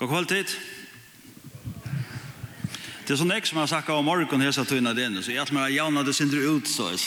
God 0.00 0.08
kvalitet. 0.08 0.54
Det 3.04 3.12
er 3.12 3.18
sånn 3.20 3.34
jeg 3.34 3.44
som 3.44 3.58
har 3.60 3.66
sagt 3.68 3.90
om 3.92 4.06
morgen 4.08 4.40
hesa 4.40 4.62
tøyna 4.64 4.94
denne, 4.96 5.20
så 5.20 5.34
jeg 5.34 5.44
har 5.44 5.66
jeg 5.66 5.74
javna 5.76 6.00
det 6.06 6.14
sindre 6.16 6.40
ut, 6.40 6.68
så 6.68 6.86
jeg. 6.88 7.02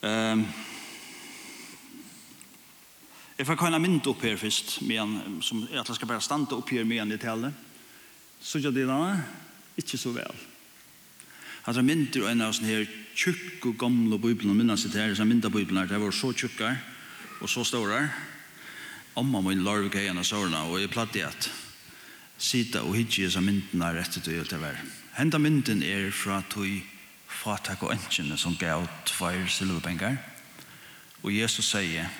Um, 0.00 0.46
jeg 3.36 3.44
får 3.44 3.58
kalla 3.60 3.80
mynd 3.82 4.08
opp 4.08 4.24
her 4.24 4.38
først, 4.40 4.78
men, 4.88 5.42
som 5.44 5.66
jeg 5.66 5.82
tror 5.82 5.92
jeg 5.92 5.98
skal 5.98 6.10
bare 6.14 6.24
stande 6.24 6.56
opp 6.56 6.72
her 6.72 6.88
med 6.88 7.02
en 7.02 7.12
i 7.12 7.18
tale. 7.20 7.50
Så 8.40 8.62
gjør 8.62 8.72
det 8.72 8.86
denne, 8.88 9.18
ikke 9.76 10.00
så 10.00 10.14
vel. 10.16 10.40
Altså 11.66 11.84
mynder 11.84 12.24
og 12.24 12.30
en 12.30 12.46
av 12.46 12.56
sånne 12.56 12.72
her 12.72 12.88
tjukk 13.12 13.68
og 13.68 13.76
gamle 13.84 14.16
bibelen, 14.16 14.56
minnes 14.56 14.88
det 14.88 14.96
her, 14.96 15.12
så 15.12 15.28
mynder 15.28 15.52
bibelen 15.52 15.82
her, 15.82 15.92
det 15.92 16.00
var 16.00 16.16
så 16.16 16.32
tjukkar 16.32 16.80
og 17.42 17.52
så 17.52 17.66
stårar 17.68 18.08
omma 19.16 19.40
min 19.40 19.64
larv 19.64 19.88
gøy 19.90 20.10
enn 20.10 20.20
og 20.20 20.80
jeg 20.80 20.92
platt 20.92 21.16
i 21.16 21.24
at 21.24 21.48
sita 22.38 22.82
og 22.84 22.96
hitje 22.96 23.30
som 23.32 23.44
mynden 23.44 23.82
er 23.82 24.02
til 24.12 24.44
å 24.44 24.60
være. 24.60 24.84
Henda 25.16 25.38
mynden 25.40 25.82
er 25.82 26.10
fra 26.12 26.42
tog 26.50 26.68
fatak 27.26 27.82
og 27.82 27.94
enkjene 27.94 28.36
som 28.36 28.56
gav 28.60 28.86
tvær 29.08 29.46
silverpengar, 29.48 30.18
og 31.22 31.32
Jesus 31.32 31.72
sier 31.72 32.10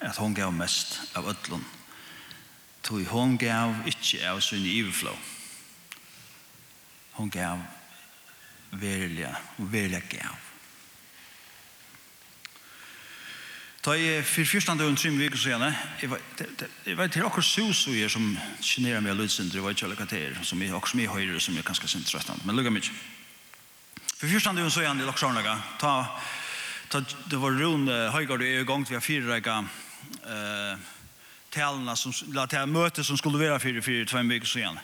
at 0.00 0.18
hon 0.20 0.34
gav 0.34 0.52
mest 0.52 1.00
av 1.16 1.28
ødlun. 1.32 1.64
Tog 2.82 3.06
hon 3.14 3.36
gav 3.38 3.86
ikkje 3.88 4.24
av 4.28 4.40
sin 4.44 4.66
iverflå. 4.66 5.14
Hon 7.16 7.30
gav 7.30 7.60
verilega, 8.72 9.36
og 9.58 9.70
verilega 9.72 10.18
gav 10.18 10.51
Da 13.82 13.96
jeg 13.98 14.22
for 14.22 14.46
første 14.46 14.74
dag 14.78 14.92
trim 14.94 15.16
tre 15.16 15.24
viker 15.24 15.38
siden, 15.42 15.74
jeg 16.86 16.96
vet 16.98 17.12
til 17.12 17.24
akkur 17.26 17.42
sus 17.42 17.80
og 17.90 17.96
jeg 17.98 18.10
som 18.14 18.28
kjenner 18.62 19.00
meg 19.02 19.10
av 19.10 19.18
lydsyndere, 19.18 19.58
jeg 19.58 19.64
vet 19.64 19.82
ikke 19.82 19.88
alle 19.88 20.18
er, 20.20 20.36
som 20.46 20.62
jeg 20.62 20.74
også 20.74 21.00
mye 21.00 21.10
høyre, 21.10 21.40
som 21.40 21.56
jeg 21.58 21.64
kanskje 21.66 21.88
synes 21.88 22.12
trøttende, 22.12 22.46
men 22.46 22.56
lukka 22.56 22.70
mykje. 22.70 22.94
For 24.20 24.30
første 24.30 24.52
dag 24.54 24.68
og 24.68 24.70
siden, 24.70 25.02
jeg 25.02 25.08
lagt 25.08 25.18
sånn 25.18 25.40
ta, 25.82 25.96
ta, 26.94 27.02
det 27.26 27.40
var 27.42 27.58
rund 27.58 27.90
Høygaard 27.90 28.46
og 28.46 28.46
i 28.46 28.62
gang 28.70 28.86
til 28.86 29.00
har 29.00 29.02
fire 29.02 29.26
rekke 29.32 29.58
uh, 30.30 30.78
talene, 31.50 31.96
som, 31.98 32.14
la 32.38 32.46
til 32.46 32.70
møte 32.70 33.02
som 33.02 33.18
skulle 33.18 33.42
være 33.42 33.58
fire, 33.58 33.82
fire, 33.82 34.06
tve 34.06 34.22
viker 34.30 34.46
siden. 34.46 34.78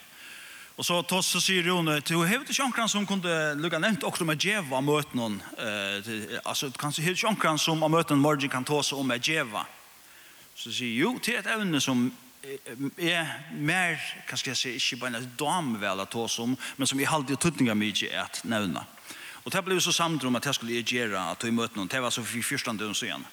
Och 0.78 0.86
så 0.86 1.02
tog 1.02 1.24
så 1.24 1.40
säger 1.40 1.68
hon 1.68 2.02
till 2.02 2.16
ikke 2.16 2.54
Sjonkran 2.54 2.88
som 2.88 3.06
kunde 3.06 3.54
lugga 3.54 3.78
nevnt 3.78 4.02
också 4.02 4.24
med 4.24 4.44
Jeva 4.44 4.80
möt 4.80 5.14
någon 5.14 5.42
eh 5.58 6.38
alltså 6.44 6.70
kanske 6.70 7.02
hur 7.02 7.16
Sjonkran 7.16 7.58
som 7.58 7.82
har 7.82 7.88
möten 7.88 8.18
morgen 8.18 8.48
kan 8.48 8.64
ta 8.64 8.82
om 8.92 9.06
med 9.06 9.28
djeva. 9.28 9.66
Så 10.54 10.72
säger 10.72 10.92
ju 10.92 11.18
till 11.18 11.34
et 11.34 11.46
evne 11.46 11.80
som 11.80 12.16
är 12.96 13.26
mer 13.52 13.98
kanske 14.28 14.50
jag 14.50 14.56
säger 14.56 14.76
ikke 14.76 14.96
bare 14.96 15.16
en 15.16 15.32
dam 15.36 15.80
väl 15.80 16.00
att 16.00 16.10
ta 16.10 16.28
som 16.28 16.56
men 16.76 16.86
som 16.86 16.98
vi 16.98 17.06
alltid 17.06 17.38
tuttingar 17.38 17.74
er 18.04 18.18
att 18.18 18.44
nämna. 18.44 18.86
Och 19.32 19.50
det 19.50 19.62
blev 19.62 19.80
så 19.80 19.92
samtrum 19.92 20.36
att 20.36 20.44
jag 20.44 20.54
skulle 20.54 20.72
gjøre 20.72 21.20
att 21.20 21.44
i 21.44 21.50
mötte 21.50 21.76
någon. 21.76 21.88
Det 21.88 22.00
var 22.00 22.10
så 22.10 22.22
för 22.22 22.42
första 22.42 22.72
dagen 22.72 22.94
sen. 22.94 23.26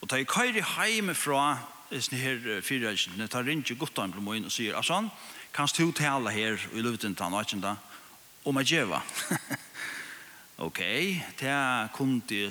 Och 0.00 0.08
ta 0.08 0.18
i 0.18 0.24
kajri 0.24 0.60
heimifrån, 0.60 1.56
sånn 1.90 2.18
her 2.20 2.60
fyrreisjen, 2.60 3.16
det 3.16 3.30
tar 3.32 3.44
rinje 3.44 3.74
godt 3.74 3.98
an 3.98 4.12
på 4.12 4.20
morgenen 4.20 4.50
og 4.50 4.52
sier, 4.52 4.76
altså 4.76 4.98
han, 4.98 5.10
Kanst 5.52 5.78
du 5.78 5.92
tala 5.92 6.30
her 6.30 6.58
i 6.74 6.82
luften 6.84 7.14
til 7.14 7.24
han 7.24 7.62
da? 7.62 7.76
Om 8.44 8.60
jeg 8.60 8.66
djeva. 8.66 9.00
ok, 10.66 10.80
det 11.40 11.48
er 11.48 11.88
kun 11.94 12.22
det 12.28 12.48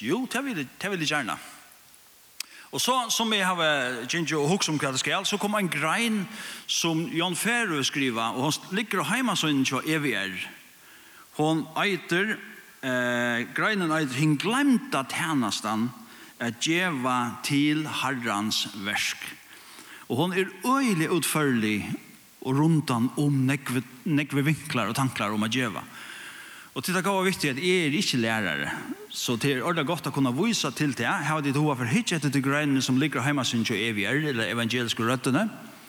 jo, 0.00 0.26
det 0.32 0.44
vil 0.44 0.66
jeg 1.00 1.08
gjerne. 1.08 1.38
Og 2.70 2.80
så, 2.80 2.94
som 3.10 3.32
jeg 3.34 3.46
har 3.46 4.04
kjent 4.06 4.32
og 4.38 4.46
hukk 4.52 4.62
som 4.62 4.78
hva 4.78 4.92
det 4.94 5.02
skal, 5.02 5.24
så 5.26 5.38
kom 5.42 5.56
en 5.58 5.70
grein 5.70 6.22
som 6.70 7.02
Jan 7.10 7.34
Ferro 7.34 7.82
skriva, 7.82 8.30
og 8.36 8.46
han 8.46 8.76
ligger 8.78 9.08
heima 9.10 9.34
sånn 9.34 9.64
til 9.66 9.82
EVR. 9.90 10.36
Hon 11.40 11.64
eiter, 11.82 12.36
eh, 12.82 13.42
greinen 13.56 13.90
eiter, 13.90 14.14
hun 14.20 14.36
glemte 14.38 15.02
tjenastan 15.10 15.88
at 16.40 16.62
djeva 16.62 17.42
til 17.42 17.82
herrans 17.86 18.68
versk. 18.86 19.18
Og 20.08 20.16
hon 20.16 20.32
er 20.32 20.46
øyelig 20.64 21.10
utførlig 21.10 21.76
og 22.40 22.56
rundan 22.56 23.10
om 23.20 23.42
nekve, 23.46 23.82
nekve 24.08 24.44
vinklar 24.46 24.88
og 24.88 24.96
tanklar 24.96 25.34
om 25.34 25.44
å 25.44 25.50
djeva. 25.50 25.82
Og 26.74 26.84
til 26.86 26.94
det 26.94 27.02
var 27.04 27.26
viktig 27.26 27.50
at 27.50 27.58
jeg 27.58 27.86
er 27.88 27.96
ikke 27.98 28.20
lærere, 28.22 28.68
så 29.10 29.34
det 29.36 29.56
er 29.56 29.64
ordentlig 29.64 29.88
godt 29.88 30.06
å 30.06 30.12
kunne 30.14 30.30
vise 30.36 30.70
til 30.78 30.94
det. 30.94 31.08
Her 31.08 31.26
har 31.26 31.42
de 31.42 31.52
to 31.52 31.64
for 31.66 31.90
hitje 31.90 32.16
etter 32.16 32.30
til 32.30 32.44
greinene 32.44 32.82
som 32.82 33.00
ligger 33.00 33.24
hjemme 33.26 33.44
sin 33.44 33.64
til 33.66 33.76
evigere, 33.76 34.30
eller 34.30 34.52
evangeliske 34.52 35.02
røttene, 35.02 35.48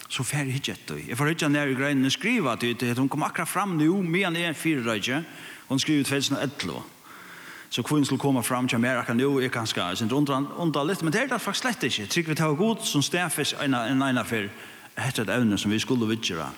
så 0.09 0.25
fer 0.27 0.43
jeg 0.43 0.57
hitje 0.57 0.73
etter. 0.73 1.03
Jeg 1.07 1.17
får 1.19 1.29
hitje 1.31 1.49
ned 1.53 1.69
i 1.69 1.77
greinene 1.77 2.11
skriva 2.11 2.57
til 2.59 2.73
det, 2.75 2.97
hun 2.97 3.09
kom 3.09 3.23
akkurat 3.23 3.47
fram 3.47 3.77
nu, 3.77 4.01
men 4.01 4.35
jeg 4.35 4.49
er 4.49 4.57
fire 4.57 4.83
røyke, 4.87 5.21
hun 5.69 5.79
skriver 5.79 6.09
2011. 6.09 6.81
Så 7.71 7.85
kvinnen 7.87 8.05
skulle 8.05 8.19
komme 8.19 8.43
fram 8.43 8.67
til 8.67 8.81
mer 8.81 8.99
akkurat 8.99 9.21
nu, 9.21 9.39
jeg 9.39 9.51
kan 9.53 9.69
skal, 9.69 9.95
jeg 9.95 10.11
undra 10.11 10.83
litt, 10.83 11.05
men 11.05 11.13
det 11.13 11.21
er 11.21 11.31
det 11.31 11.39
faktisk 11.39 11.61
slett 11.61 11.85
ikke. 11.87 12.09
Trygg 12.09 12.33
vi 12.33 12.35
tar 12.35 12.57
god 12.57 12.81
som 12.83 13.05
stedfest 13.05 13.55
en 13.61 13.77
en 13.77 14.01
en 14.01 14.25
for 14.25 14.49
hette 14.97 15.23
et 15.23 15.33
evne 15.33 15.57
som 15.57 15.71
vi 15.71 15.79
skulle 15.79 16.09
vidgjøre 16.09 16.49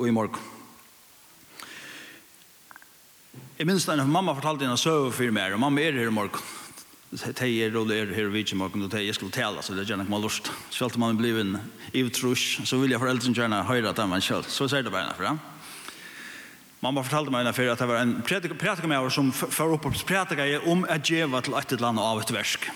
og 0.00 0.08
i 0.08 0.14
morgen. 0.14 0.48
Jeg 3.58 3.68
minns 3.68 3.84
da 3.84 3.98
mamma 4.00 4.32
fortalte 4.32 4.64
henne 4.64 4.80
søv 4.80 5.10
for 5.12 5.34
meg, 5.36 5.52
og 5.52 5.60
mamma 5.60 5.82
er 5.84 5.98
her 5.98 6.08
i 6.08 6.14
morgen. 6.14 6.40
Tei 7.36 7.56
er 7.60 7.74
og 7.76 7.90
er 7.90 8.12
her 8.14 8.28
i 8.28 8.32
vidtjere 8.32 8.56
i 8.56 8.60
morgen, 8.62 8.84
og 8.86 8.92
tei 8.92 9.02
jeg 9.04 9.16
skulle 9.18 9.34
tale, 9.34 9.60
så 9.66 9.74
det 9.74 9.84
gjerne 9.88 10.06
ikke 10.06 10.14
man 10.14 10.22
lust. 10.22 10.48
Selv 10.70 10.94
om 10.94 11.02
man 11.04 11.18
blir 11.18 11.40
en 11.42 11.56
ivtrus, 11.92 12.62
så 12.64 12.78
vil 12.80 12.94
jeg 12.94 13.02
foreldrene 13.02 13.36
gjerne 13.36 13.64
høre 13.68 13.90
at 13.90 14.02
man 14.08 14.22
selv. 14.24 14.46
Så 14.48 14.70
sier 14.70 14.86
det 14.86 14.92
bare 14.94 15.08
henne 15.08 15.18
for 15.18 15.28
henne. 15.28 15.56
Mamma 16.80 17.02
fortalte 17.04 17.34
meg 17.34 17.50
for 17.52 17.68
at 17.68 17.82
det 17.82 17.88
var 17.90 18.00
en 18.00 18.14
prætika 18.24 18.88
med 18.88 19.04
oss 19.04 19.18
som 19.18 19.28
fører 19.36 19.74
opp 19.76 19.90
og 19.90 19.98
prætika 20.08 20.46
om 20.64 20.86
at 20.88 21.04
djeva 21.04 21.42
til 21.44 21.58
et 21.58 21.74
eller 21.76 21.90
annet 21.90 22.06
av 22.06 22.22
et 22.22 22.32
versk. 22.32 22.70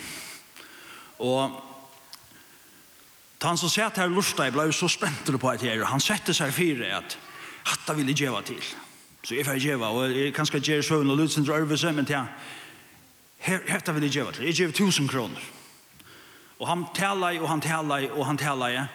Og 1.24 1.56
Han 3.44 3.58
som 3.60 3.68
satt 3.68 3.98
her 4.00 4.08
lortet, 4.08 4.54
ble 4.54 4.70
så 4.72 4.88
spent 4.88 5.28
på 5.28 5.50
et 5.52 5.64
her, 5.66 5.84
han 5.84 6.00
sette 6.00 6.32
seg 6.32 6.52
fire 6.54 6.88
at 6.96 7.16
hatta 7.68 7.92
ville 7.96 8.14
djeva 8.16 8.40
til. 8.44 8.60
Så 9.24 9.36
jeg 9.36 9.44
får 9.44 9.60
djeva, 9.60 9.90
og 9.92 10.12
jeg 10.12 10.32
kan 10.36 10.48
skal 10.48 10.62
djeva 10.64 10.84
søvn 10.84 11.10
og 11.12 11.18
lutsen 11.18 11.44
til 11.44 11.52
øvelse, 11.52 11.92
men 11.92 12.08
til 12.08 12.16
han, 12.16 12.28
hatta 13.68 13.92
ville 13.92 14.08
djeva 14.08 14.32
til. 14.32 14.48
Jeg 14.48 14.56
djeva 14.56 14.72
tusen 14.72 15.08
kroner. 15.08 15.44
Og 16.58 16.68
han 16.68 16.86
taler, 16.94 17.40
og 17.40 17.48
han 17.48 17.60
taler, 17.60 18.08
og 18.12 18.26
han 18.26 18.40
taler, 18.40 18.68
ja. 18.78 18.86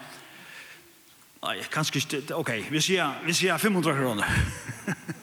Nei, 1.43 1.55
kanskje 1.71 2.01
ikke, 2.01 2.35
ok, 2.35 2.51
vi 2.71 2.81
sier, 2.81 3.21
vi 3.25 3.33
sier 3.33 3.57
500 3.57 3.95
kroner. 3.95 4.25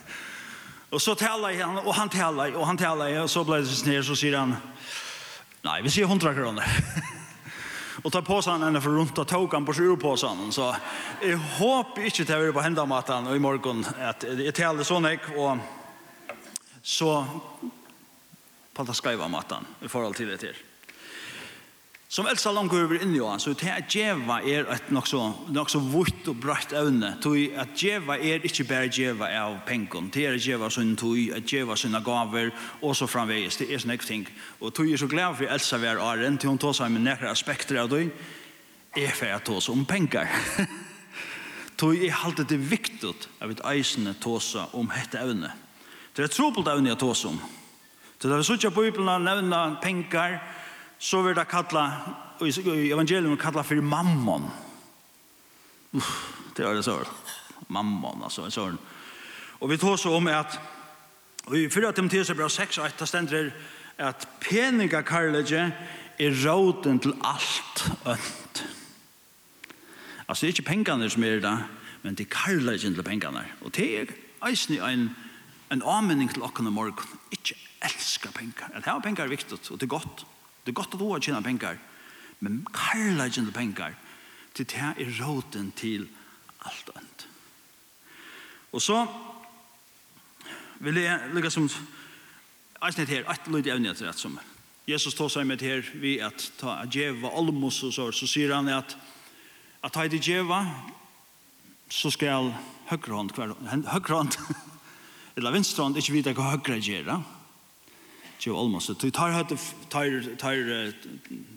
og 0.94 1.02
så 1.02 1.14
taler 1.18 1.58
han, 1.64 1.82
og 1.82 1.94
han 1.94 2.08
taler, 2.08 2.54
og 2.56 2.66
han 2.66 2.78
taler, 2.78 3.18
og 3.20 3.30
så 3.30 3.42
ble 3.44 3.60
det 3.66 3.74
snill, 3.74 4.04
så 4.06 4.14
sier 4.16 4.38
han, 4.38 4.54
nei, 5.66 5.80
vi 5.82 5.92
sier 5.92 6.06
100 6.06 6.34
kroner. 6.38 6.64
og 8.02 8.12
tar 8.12 8.24
på 8.26 8.40
sig 8.42 8.60
henne 8.60 8.82
for 8.82 8.98
rundt 8.98 9.18
og 9.18 9.28
tog 9.28 9.52
han 9.54 9.66
på 9.66 9.74
sjurpåsen. 9.76 10.52
Så 10.52 10.70
jeg 11.22 11.40
håper 11.58 12.08
ikke 12.08 12.24
til 12.24 12.36
å 12.36 12.42
være 12.44 12.56
på 12.56 12.64
hendamaten 12.66 13.30
i 13.32 13.42
morgon 13.42 13.84
at 13.84 14.26
det 14.38 14.54
taler 14.56 14.86
sånn 14.86 15.08
jeg, 15.10 15.22
og 15.36 15.60
så 16.86 17.12
på 18.76 18.84
det 18.84 18.96
skrive 18.96 19.28
maten 19.32 19.64
i 19.82 19.88
forhold 19.90 20.18
til 20.18 20.32
det 20.32 20.40
til. 20.44 20.65
Som 22.16 22.26
Elsa 22.26 22.52
Lango 22.52 22.76
över 22.76 23.02
inne 23.02 23.16
Johan 23.16 23.40
så 23.40 23.52
det 23.52 23.68
at 23.68 23.92
djeva 23.92 24.38
er 24.40 24.64
et 24.72 24.86
nok 24.90 25.06
så 25.06 25.18
nok 25.52 25.68
så 25.68 25.78
vult 25.78 26.28
og 26.28 26.38
brett 26.40 26.72
ävne. 26.72 27.10
Tui 27.20 27.50
att 27.56 27.82
er 27.82 28.40
ikke 28.44 28.64
bare 28.64 28.88
djeva 28.88 29.26
av 29.26 29.58
penken, 29.66 30.10
Det 30.10 30.24
er 30.24 30.38
djeva 30.38 30.70
sin 30.70 30.96
tui 30.96 31.30
at 31.30 31.52
djeva 31.52 31.76
sine 31.76 32.00
gaver, 32.00 32.50
og 32.82 32.96
så 32.96 33.06
framveis, 33.06 33.56
Det 33.56 33.74
är 33.74 33.78
sån 33.78 33.98
ting. 33.98 34.28
Og 34.60 34.74
tui 34.74 34.92
er 34.92 34.96
så 34.96 35.06
glad 35.06 35.36
for 35.36 35.44
Elsa 35.44 35.76
var 35.76 35.98
åren, 35.98 36.38
til 36.40 36.48
hon 36.48 36.58
tar 36.58 36.72
sig 36.72 36.90
med 36.90 37.00
några 37.00 37.30
aspekter 37.30 37.76
av 37.76 37.88
det. 37.88 38.10
Är 38.96 39.08
för 39.08 39.32
att 39.32 39.44
ta 39.44 39.72
om 39.72 39.84
penger. 39.84 40.28
tui 41.76 42.06
er 42.06 42.14
alltid 42.24 42.46
det 42.46 42.70
viktig 42.70 43.14
at 43.40 43.48
vi 43.48 43.54
eisen 43.64 44.14
tåsa 44.20 44.66
om 44.72 44.90
hetta 44.90 45.18
ävne. 45.18 45.52
Det 46.16 46.22
är 46.22 46.28
trubbelt 46.28 46.68
ävne 46.68 46.92
att 46.92 46.98
tåsa 46.98 47.28
om. 47.28 47.40
Så 48.18 48.28
där 48.28 48.36
vi 48.36 48.44
såg 48.44 48.74
på 48.74 48.80
Bibeln 48.80 49.24
nevna 49.24 49.76
penger, 49.82 50.40
så 50.98 51.22
vil 51.22 51.36
det 51.36 51.48
kalla, 51.48 51.90
i 52.40 52.92
evangelium 52.92 53.36
kalla 53.36 53.62
for 53.62 53.80
mammon. 53.82 54.50
Uff, 55.92 56.32
det 56.56 56.64
er 56.66 56.74
det 56.74 56.84
så. 56.84 56.98
Mammon, 57.68 58.22
altså, 58.24 58.44
en 58.44 58.54
sånn. 58.54 58.78
Og 59.60 59.70
vi 59.70 59.78
tar 59.80 59.96
så 59.96 60.12
om 60.16 60.28
at, 60.28 60.58
og 61.46 61.56
i 61.56 61.68
4. 61.72 61.92
Timotheus 61.96 62.30
er 62.30 62.38
bra 62.38 62.48
6, 62.52 62.78
og 62.78 62.88
etter 62.88 63.08
stender 63.08 63.50
at 63.98 64.28
peninga 64.40 65.00
karlege 65.06 65.70
er 66.18 66.36
råden 66.44 67.00
til 67.00 67.16
alt 67.24 67.86
ønt. 68.06 68.64
Altså, 70.28 70.40
det 70.40 70.48
er 70.48 70.54
ikke 70.56 70.70
pengene 70.70 71.10
som 71.10 71.24
er 71.24 71.40
det, 71.40 71.56
men 72.02 72.14
det 72.14 72.26
er 72.26 72.34
karlegen 72.34 72.94
til 72.94 73.06
pengene. 73.06 73.44
Og 73.60 73.74
det 73.76 73.88
er 74.00 74.12
eisen 74.48 74.78
en, 74.80 75.10
en 75.72 75.82
anmenning 75.82 76.32
til 76.32 76.42
åkken 76.42 76.66
om 76.66 76.72
morgen. 76.72 77.20
Ikke 77.32 77.56
elsker 77.84 78.32
penger. 78.34 78.72
Det 78.74 78.84
her 78.84 79.00
penger 79.00 79.24
er 79.24 79.32
viktig, 79.32 79.58
og 79.70 79.80
det 79.80 79.86
er 79.86 79.94
godt. 79.96 80.26
Det 80.66 80.72
er 80.72 80.80
godt 80.80 80.96
at 80.96 81.00
du 81.00 81.06
har 81.12 81.22
tjena 81.22 81.40
penger, 81.46 81.78
men 82.42 82.64
karla 82.74 83.28
tjena 83.30 83.54
penger, 83.54 83.94
til 84.56 84.66
det 84.66 84.82
er 84.82 85.12
råten 85.20 85.70
til 85.78 86.08
alt 86.66 86.90
annet. 86.96 87.26
Og 88.74 88.82
så 88.82 89.04
vil 90.82 90.98
jeg 90.98 91.30
lukka 91.32 91.52
som 91.54 91.68
eisnet 92.82 93.12
her, 93.14 93.28
et 93.30 93.46
lyd 93.48 93.70
evne 93.70 93.92
etter 93.94 94.10
rett 94.10 94.18
som 94.18 94.34
Jesus 94.86 95.14
tar 95.18 95.30
seg 95.32 95.46
med 95.46 95.62
her 95.62 95.86
vi 96.02 96.16
at 96.22 96.50
ta 96.58 96.80
djeva 96.90 97.30
almos 97.38 97.78
og 97.86 97.94
så, 97.94 98.10
så 98.10 98.26
sier 98.30 98.54
han 98.54 98.68
at 98.74 98.96
at 99.86 99.94
ta 99.94 100.02
i 100.02 100.10
djeva 100.18 100.64
så 101.92 102.10
skal 102.10 102.50
høyre 102.90 103.14
hånd, 103.14 103.32
høyre 103.38 104.18
hånd 104.18 104.36
eller 105.36 105.54
venstre 105.54 105.84
hånd, 105.84 105.98
ikke 106.00 106.16
vite 106.16 106.34
hva 106.34 106.56
høyre 106.56 106.80
gjør 106.82 107.12
Jo 108.44 108.56
almost. 108.60 109.00
Du 109.00 109.10
tar 109.10 109.32
hat 109.32 109.52
tar 109.90 110.10
tar 110.38 110.92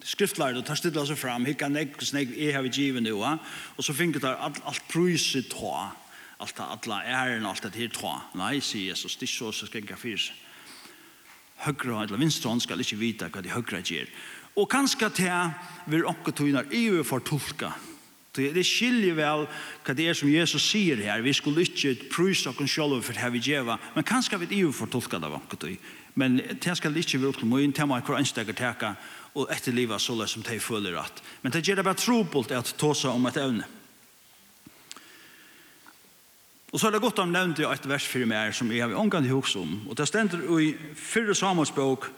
skriftlar 0.04 0.56
og 0.58 0.66
tar 0.66 0.80
stilla 0.80 1.04
seg 1.06 1.20
fram. 1.20 1.46
Hikka 1.46 1.68
nek 1.70 2.00
snegg 2.02 2.32
e 2.38 2.52
have 2.56 2.70
given 2.70 3.04
nu. 3.04 3.20
Og 3.20 3.84
så 3.84 3.94
finkur 3.94 4.24
tar 4.24 4.40
alt 4.40 4.62
alt 4.66 4.88
prøyse 4.88 5.44
ta. 5.52 5.92
Alt 6.40 6.60
alla 6.60 7.02
æren 7.04 7.46
alt 7.46 7.64
det 7.64 7.76
her 7.76 7.92
ta. 7.94 8.16
Nei, 8.34 8.60
sier 8.60 8.94
Jesus, 8.94 9.18
det 9.18 9.30
så 9.30 9.52
så 9.52 9.68
skal 9.68 9.84
fyrs. 9.98 10.32
Høgra 11.66 12.04
eller 12.04 12.18
vinstra 12.18 12.60
skal 12.60 12.80
ikke 12.80 12.98
vita 12.98 13.30
kva 13.30 13.42
de 13.42 13.52
høgra 13.52 13.82
gjør. 13.84 14.08
Og 14.56 14.70
kanskje 14.70 15.10
til 15.10 15.52
vil 15.88 16.08
okkur 16.08 16.32
tøynar 16.32 16.72
i 16.72 17.04
for 17.04 17.20
tolka 17.20 17.74
Det 18.36 18.66
skiljer 18.66 19.16
vel 19.18 19.48
hva 19.48 19.96
det 19.98 20.06
er 20.06 20.18
som 20.18 20.30
Jesus 20.30 20.68
sier 20.70 21.00
her. 21.02 21.24
Vi 21.26 21.34
skulle 21.34 21.66
ikke 21.66 21.96
prisa 22.12 22.54
oss 22.54 22.72
selv 22.72 23.02
for 23.04 23.18
det 23.18 23.32
vi 23.34 23.42
gjør. 23.52 23.74
Men 23.96 24.06
kanskje 24.06 24.38
vi 24.44 24.52
ikke 24.60 24.76
får 24.84 24.92
tolka 24.94 25.20
det 25.20 25.32
vanket. 25.34 25.66
Men 26.14 26.38
det 26.38 26.78
skal 26.78 26.98
ikke 26.98 27.22
være 27.22 27.40
til 27.40 27.50
mye. 27.50 27.72
Det 27.74 27.88
må 27.88 27.98
hver 27.98 28.20
enstekker 28.20 28.54
teka 28.54 28.94
og 29.36 29.50
etterliva 29.54 30.00
så 30.00 30.16
som 30.28 30.44
de 30.44 30.60
føler 30.60 30.98
at. 31.00 31.22
Men 31.42 31.52
det 31.52 31.66
gjør 31.66 31.82
det 31.82 31.86
bare 31.86 32.02
trobult 32.02 32.52
at 32.52 32.74
ta 32.78 32.94
seg 32.94 33.12
om 33.12 33.26
et 33.26 33.38
evne. 33.38 33.66
Og 36.72 36.80
så 36.80 36.88
er 36.88 36.92
det 36.92 37.02
godt 37.02 37.20
om 37.20 37.32
nevnte 37.34 37.66
et 37.66 37.88
vers 37.90 38.06
for 38.06 38.30
meg 38.30 38.54
som 38.54 38.70
jeg 38.70 38.84
har 38.84 38.94
omgang 38.94 39.26
til 39.26 39.34
hos 39.34 39.56
om. 39.58 39.88
Og 39.90 39.98
det 39.98 40.06
stender 40.08 40.44
i 40.62 40.76
4 40.94 41.34
Samuels 41.34 41.72
bok, 41.74 42.12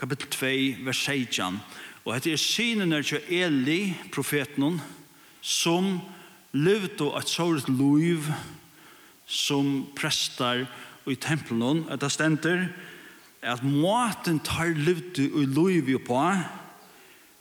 kapittel 0.00 0.30
2, 0.32 0.84
vers 0.86 1.02
16. 1.04 1.58
Og 2.04 2.24
det 2.24 2.32
er 2.32 2.40
synen 2.40 2.94
til 3.04 3.20
Eli, 3.28 3.92
profeten, 4.12 4.80
som 5.42 5.98
levde 6.52 7.10
et 7.18 7.28
såret 7.28 7.68
liv 7.68 8.28
som 9.26 9.86
prestar 9.96 10.66
i 11.08 11.14
tempelen, 11.14 11.84
at 11.90 12.00
det 12.00 12.12
stender 12.12 12.68
at 13.42 13.62
måten 13.62 14.40
tar 14.40 14.72
levde 14.74 15.28
i 15.28 15.46
liv 15.46 15.98
på 16.06 16.22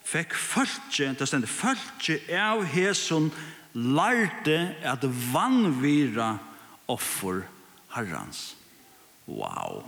fikk 0.08 0.36
følge, 0.36 1.12
det 1.20 1.28
stender 1.28 1.52
følge 1.52 2.20
av 2.32 2.64
hæsson 2.64 3.32
lærte 3.74 4.76
at 4.84 5.04
vannvira 5.34 6.38
offer 6.88 7.44
herrans. 7.92 8.56
Wow! 9.28 9.84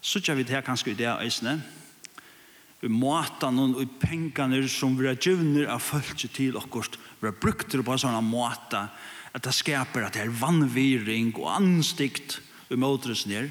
Så 0.00 0.20
tja 0.20 0.36
vi 0.36 0.44
det 0.44 0.54
her 0.54 0.66
kanskje 0.66 0.92
i 0.92 0.98
det 1.00 1.08
eisene. 1.08 1.56
Wow! 1.56 1.85
i 2.86 2.92
matan 2.92 3.58
og 3.62 3.82
i 3.82 3.88
pengene 4.00 4.62
som 4.70 4.94
vi 4.98 5.08
har 5.08 5.18
givet 5.18 5.66
av 5.70 5.82
følelse 5.82 6.30
til 6.34 6.58
okkort 6.58 6.98
vi 7.20 7.28
har 7.28 7.38
brukt 7.40 7.72
det 7.72 7.84
på 7.84 7.94
en 7.94 8.02
sånn 8.02 8.18
måte 8.26 8.86
at 9.36 9.44
det 9.44 9.54
skaper 9.54 10.06
at 10.06 10.16
det 10.16 10.24
er 10.24 10.36
vannviring 10.40 11.32
og 11.36 11.50
anstikt 11.58 12.38
i 12.72 12.78
motresten 12.78 13.34
her 13.34 13.50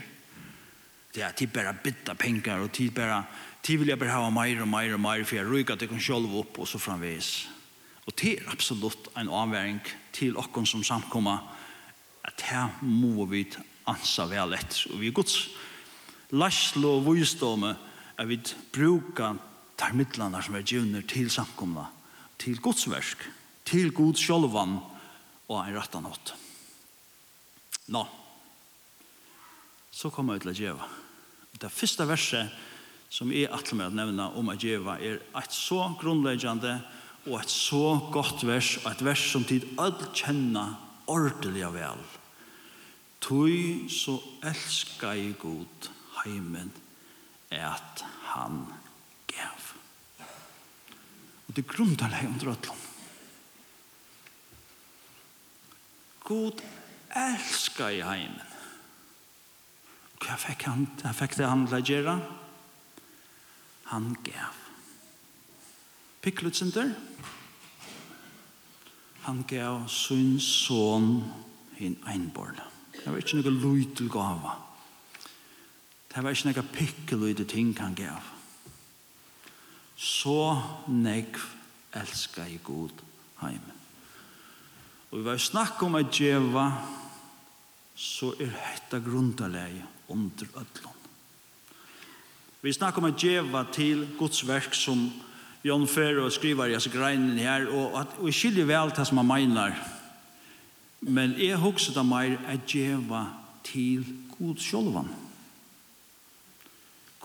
det 1.15 1.23
er 1.23 1.29
at 1.29 1.39
de 1.39 1.47
bare 1.51 1.75
bytta 1.83 2.15
penger 2.19 2.63
og 2.63 2.71
de 2.75 2.89
bare 2.95 3.23
de 3.65 3.77
vil 3.81 3.89
jeg 3.89 3.99
bare 3.99 4.13
ha 4.13 4.29
mer 4.29 4.61
og 4.61 4.69
mer 4.69 4.93
og 4.93 5.01
mer 5.01 5.25
for 5.25 5.39
jeg 5.39 5.49
ryker 5.49 5.75
at 5.75 5.83
jeg 5.83 5.91
kan 5.91 6.03
sjølve 6.07 6.41
opp 6.43 6.59
og 6.61 6.69
så 6.69 6.81
framvis 6.81 7.33
og 8.05 8.13
det 8.21 8.35
er 8.37 8.51
absolutt 8.53 9.09
en 9.17 9.31
avværing 9.33 9.81
til 10.15 10.37
okkon 10.37 10.67
som 10.69 10.83
samkommer 10.85 11.41
at 12.25 12.47
her 12.49 12.77
må 12.81 13.25
vi 13.29 13.45
ansa 13.89 14.27
vel 14.29 14.55
etter 14.57 14.93
og 14.93 15.01
vi 15.01 15.11
er 15.11 15.17
gods 15.17 15.39
Laslo 16.35 16.97
og 16.97 17.05
vysdomme 17.11 17.75
at 18.15 18.27
vi 18.29 18.39
brukar 18.71 19.37
tarmittlarna 19.79 20.41
som 20.43 20.55
er 20.55 20.65
djunner 20.65 21.03
til 21.07 21.29
samkomna, 21.31 21.87
til 22.39 22.59
godsversk, 22.63 23.23
til 23.67 23.91
god 23.95 24.19
sjolvan 24.19 24.77
og 25.49 25.57
en 25.59 25.75
rattan 25.75 26.07
åt. 26.07 26.33
Nå, 27.91 28.05
så 29.91 30.09
kommer 30.09 30.35
vi 30.35 30.45
til 30.45 30.53
å 30.53 30.59
gjøre. 30.59 30.87
Det 31.59 31.71
første 31.71 32.07
verset 32.07 32.55
som 33.13 33.31
jeg 33.31 33.51
atler 33.53 33.79
med 33.79 33.91
å 33.91 33.97
nevne 33.99 34.29
om 34.39 34.49
å 34.51 34.57
gjøre 34.59 34.97
er 34.99 35.19
et 35.39 35.55
så 35.55 35.85
grunnleggende 35.99 36.79
og 37.25 37.39
et 37.39 37.51
så 37.51 37.97
godt 38.13 38.43
vers, 38.45 38.75
og 38.83 38.89
et 38.91 39.05
vers 39.05 39.27
som 39.31 39.45
tid 39.47 39.65
alle 39.81 40.11
kjenner 40.13 40.75
ordelig 41.09 41.67
vel. 41.73 42.01
Tøy 43.25 43.87
så 43.89 44.19
elsker 44.45 45.17
jeg 45.17 45.37
god 45.41 45.89
heimen 46.21 46.73
at 47.51 48.05
han 48.31 48.65
gav. 49.29 49.69
Og 51.47 51.55
det 51.55 51.67
grunder 51.69 52.09
deg 52.09 52.27
under 52.29 52.51
ødlom. 52.55 52.81
God 56.25 56.61
elsker 57.15 57.99
i 57.99 58.01
heimen. 58.01 58.53
Og 60.15 60.25
hva 60.25 60.37
fikk 60.41 60.65
han, 60.65 60.87
hva 61.03 61.13
fikk 61.13 61.37
det 61.37 61.49
han 61.51 61.67
gjøre? 61.69 62.15
Han 63.91 64.15
gav. 64.25 64.61
Piklutsinter. 66.25 66.95
Han 69.25 69.43
gav 69.49 69.87
sin 69.89 70.39
son 70.41 71.23
hin 71.77 71.97
einborn. 72.09 72.57
Det 72.93 73.05
var 73.05 73.21
ikke 73.21 73.43
noe 73.43 73.53
lyd 73.53 73.95
til 73.97 74.09
gava. 74.09 74.55
Det 76.15 76.23
var 76.23 76.31
ikke 76.31 76.47
noe 76.47 76.69
pikkel 76.71 77.23
i 77.27 77.33
det 77.35 77.49
ting 77.51 77.73
han 77.75 77.95
gav. 77.95 78.23
Så 79.99 80.55
nekv 80.87 81.41
elska 81.95 82.45
i 82.47 82.59
god 82.63 83.01
heim. 83.41 83.63
Og 85.11 85.19
vi 85.19 85.25
var 85.25 85.41
snakk 85.43 85.83
om 85.83 85.97
at 85.99 86.15
djeva, 86.15 86.69
så 87.95 88.31
er 88.39 88.55
hetta 88.55 88.99
grundalegi 89.03 89.81
under 90.07 90.47
ödlån. 90.55 91.01
Vi 92.61 92.73
snakk 92.73 92.97
om 92.97 93.09
at 93.11 93.19
djeva 93.19 93.65
til 93.71 94.07
Guds 94.19 94.47
verk 94.47 94.73
som 94.73 95.09
Jon 95.63 95.87
Ferro 95.87 96.29
skriver 96.29 96.71
i 96.71 96.77
hans 96.77 96.87
greinen 96.87 97.37
her, 97.37 97.67
og 97.67 97.99
at 97.99 98.15
vi 98.23 98.31
skiljer 98.31 98.71
vel 98.71 98.95
det 98.95 99.07
som 99.07 99.19
han 99.19 99.27
mener. 99.27 99.75
Men 101.01 101.35
jeg 101.39 101.59
husker 101.59 101.93
det 101.93 102.07
mer 102.07 102.39
at 102.47 102.65
djeva 102.71 103.25
til 103.63 104.05
Guds 104.39 104.63
sjolvan. 104.63 105.24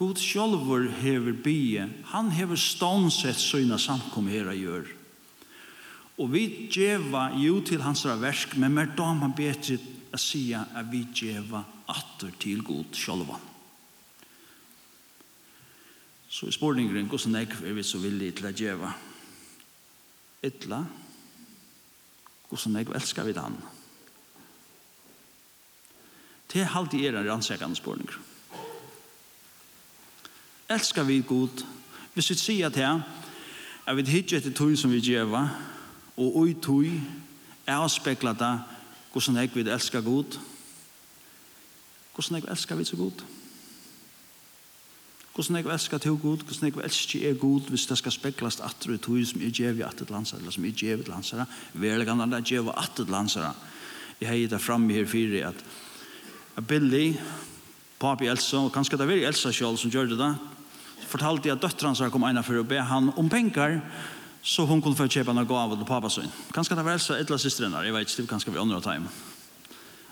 God 0.01 0.17
sjálfur 0.17 0.87
hever 1.03 1.35
bie, 1.45 1.83
han 2.09 2.31
hever 2.33 2.57
stånsett 2.57 3.37
søgna 3.37 3.77
samkom 3.79 4.31
her 4.33 4.49
a 4.49 4.55
gjør. 4.57 4.87
Og 6.17 6.31
vi 6.33 6.45
djeva 6.73 7.27
jo 7.37 7.59
til 7.65 7.85
hans 7.85 8.07
versk, 8.09 8.57
men 8.57 8.73
mer 8.73 8.95
dama 8.97 9.29
betre 9.37 9.77
a 10.13 10.19
sia 10.21 10.63
at 10.73 10.89
vi 10.89 11.03
djeva 11.05 11.61
atter 11.93 12.33
til 12.41 12.65
god 12.65 12.97
sjálfan. 12.97 13.45
Så 16.31 16.49
i 16.49 16.57
spårningren, 16.57 17.11
hvordan 17.11 17.37
jeg 17.37 17.53
er 17.61 17.77
vi 17.77 17.85
så 17.85 18.01
villig 18.01 18.33
til 18.39 18.49
a 18.49 18.57
djeva? 18.57 18.95
Etla, 20.41 20.81
hvordan 22.49 22.81
jeg 22.81 22.93
elskar 22.95 23.29
vi 23.29 23.37
dan? 23.37 23.61
Det 26.49 26.65
er 26.65 26.77
alltid 26.77 27.05
er 27.05 27.21
en 27.21 27.33
rannsekande 27.35 27.77
spårningren 27.77 28.31
elskar 30.71 31.03
vi 31.05 31.21
god. 31.27 31.65
Hvis 32.15 32.31
vi 32.31 32.35
sier 32.35 32.69
til 32.69 32.83
her, 32.83 33.01
at 33.87 33.97
vi 33.97 34.07
hittir 34.07 34.39
etter 34.39 34.55
tog 34.55 34.77
som 34.79 34.93
vi 34.93 35.01
djeva, 35.03 35.49
og 36.17 36.37
ui 36.37 36.55
tog 36.55 36.87
er 37.67 37.81
avspekla 37.81 38.33
det 38.39 38.55
hvordan 39.11 39.41
jeg 39.41 39.51
vil 39.55 39.69
elska 39.69 40.01
god. 40.01 40.39
Hvordan 42.15 42.35
jeg 42.35 42.43
vil 42.43 42.51
elska 42.51 42.75
vi 42.75 42.85
så 42.85 42.97
god. 42.97 43.25
Hvordan 45.35 45.57
jeg 45.57 45.65
vil 45.65 45.73
elska 45.73 45.99
til 45.99 46.11
god, 46.11 46.37
hvordan 46.37 46.65
jeg 46.69 46.77
vil 46.77 46.85
elska 46.85 47.19
er 47.31 47.35
god, 47.35 47.61
hvis 47.61 47.87
det 47.87 47.99
skal 47.99 48.13
speklast 48.13 48.61
atter 48.61 48.95
i 48.95 48.99
tog 48.99 49.27
som 49.27 49.43
jeg 49.43 49.57
djeva 49.57 49.79
i 49.79 49.89
atter 49.89 50.07
landsara, 50.11 50.39
eller 50.39 50.51
som 50.53 50.65
jeg 50.65 50.77
djeva 50.77 51.03
i 51.03 51.11
landsara, 51.11 51.47
velgan 51.75 52.21
andre 52.21 52.43
djeva 52.43 52.77
atter 52.77 53.11
landsara. 53.11 53.55
Jeg 54.21 54.29
heier 54.29 54.49
det 54.49 54.61
fram 54.61 54.89
her 54.91 55.07
fyrir 55.07 55.49
at 55.49 55.65
Billy, 56.69 57.15
papi 57.99 58.27
Elsa, 58.27 58.57
og 58.57 58.73
kanskje 58.73 58.99
det 58.99 59.09
var 59.09 59.27
Elsa 59.29 59.53
sjálf 59.53 59.81
som 59.81 59.91
gjør 59.91 60.13
det 60.13 60.19
da, 60.19 60.35
fortalte 61.11 61.51
jeg 61.51 61.59
at 61.59 61.65
døtteren 61.65 61.97
som 61.99 62.11
kom 62.13 62.25
ene 62.29 62.45
for 62.47 62.61
å 62.61 62.67
be 62.67 62.81
han 62.87 63.11
om 63.19 63.29
penger, 63.31 63.81
så 64.43 64.65
hun 64.65 64.81
kunne 64.81 64.97
få 64.97 65.09
kjøpe 65.11 65.35
noen 65.37 65.49
gav 65.49 65.75
til 65.75 65.89
pappa 65.89 66.09
sin. 66.13 66.31
Kanskje 66.55 66.79
det 66.79 66.85
var 66.87 66.97
Elsa 66.97 67.19
et 67.19 67.29
eller 67.29 67.43
systeren 67.43 67.77
der, 67.77 67.89
jeg 67.89 67.97
vet 67.97 68.13
ikke, 68.15 68.29
kanskje 68.31 68.55
vi 68.55 68.63
andre 68.63 68.81
time. 68.85 69.11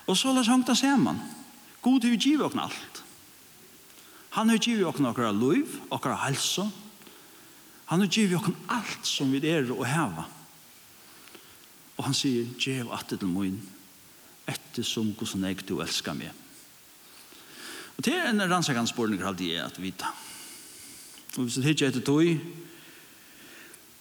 Og 0.09 0.17
så 0.17 0.33
la 0.33 0.43
seg 0.45 0.65
se 0.77 0.91
man. 0.97 1.21
God 1.81 2.03
har 2.03 2.17
givet 2.17 2.45
oss 2.45 2.57
alt. 2.59 3.03
Han 4.37 4.49
har 4.49 4.59
givet 4.61 4.85
oss 4.85 4.99
noen 5.01 5.39
liv, 5.39 5.79
noen 5.89 6.19
helse. 6.25 6.67
Han 7.89 8.03
har 8.03 8.11
givet 8.13 8.37
oss 8.37 8.53
alt 8.67 9.07
som 9.07 9.31
vi 9.31 9.41
er 9.49 9.71
og 9.71 9.85
heva. 9.87 10.27
Og 11.97 12.05
han 12.05 12.15
sier, 12.15 12.45
«Gjev 12.55 12.93
at 12.95 13.09
til 13.11 13.27
min, 13.27 13.57
etter 14.47 14.85
som 14.87 15.09
hvordan 15.11 15.49
jeg 15.49 15.65
du 15.67 15.81
elsker 15.83 16.15
meg.» 16.15 16.31
Og 17.97 18.05
det 18.07 18.13
er 18.15 18.29
en 18.29 18.45
rannsakansporene 18.47 19.17
jeg 19.17 19.27
alltid 19.27 19.55
er 19.57 19.65
at 19.65 19.81
vita. 19.81 20.13
Og 21.37 21.45
hvis 21.45 21.59
det 21.59 21.73
ikke 21.73 21.89
etter 21.91 22.01
tog, 22.05 22.25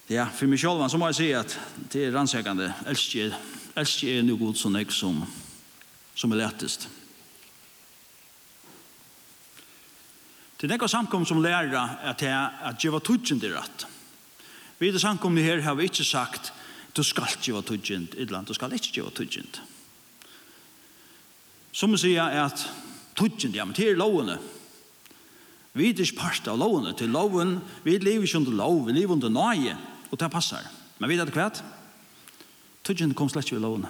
ja, 0.08 0.24
for 0.32 0.48
meg 0.48 0.60
selv, 0.60 0.84
så 0.88 0.98
må 1.00 1.10
jeg 1.10 1.18
si 1.18 1.26
at 1.36 1.58
det 1.92 2.06
er 2.06 2.14
rannsakende, 2.14 2.70
Elsker, 2.88 3.34
elsker 3.76 4.18
er 4.18 4.24
noe 4.24 4.40
god 4.40 4.56
som 4.56 4.76
jeg 4.78 4.92
som, 4.96 5.20
som 6.16 6.32
er 6.32 6.40
lettest. 6.40 6.88
Det 10.58 10.66
er 10.66 10.72
nekka 10.72 10.88
samkom 10.90 11.26
som 11.28 11.42
lærer 11.42 11.76
at 11.78 12.22
jeg 12.24 12.62
at 12.66 12.84
jeg 12.84 12.92
var 12.92 13.04
tudgjent 13.04 13.44
i 13.46 13.52
rett. 13.52 13.84
Vi 14.78 14.88
i 14.88 14.98
samkomne 14.98 15.42
her 15.42 15.60
har 15.62 15.76
vi 15.78 15.86
ikke 15.86 16.04
sagt 16.04 16.52
du 16.96 17.02
skal 17.06 17.28
ikke 17.30 17.54
være 17.54 17.62
tudgjent 17.62 18.14
i 18.18 18.24
land, 18.24 18.46
du 18.46 18.54
skal 18.54 18.72
ikke 18.74 19.04
være 19.04 19.14
tudgjent. 19.14 19.60
Som 21.72 21.94
sier 22.00 22.32
at 22.42 22.64
tudgjent, 23.14 23.54
ja, 23.54 23.64
men 23.64 23.76
det 23.76 23.90
er 23.90 24.00
lovene. 24.00 24.38
Vi 25.78 25.92
er 25.92 26.00
ikke 26.02 26.18
part 26.18 26.48
av 26.50 26.58
loven, 26.58 26.90
til 26.98 27.12
loven, 27.14 27.58
vi 27.84 27.98
lever 28.02 28.26
ikke 28.26 28.40
under 28.40 28.56
lov, 28.58 28.80
vi 28.88 28.96
lever 28.96 29.14
under 29.14 29.30
nøye, 29.30 29.76
og 30.10 30.18
det 30.18 30.30
passer. 30.32 30.64
Men 30.98 31.10
vi 31.10 31.18
vet 31.20 31.30
hva? 31.30 31.50
kvært, 32.82 33.14
kom 33.14 33.28
slett 33.30 33.46
ikke 33.46 33.60
ved 33.60 33.62
loven. 33.62 33.86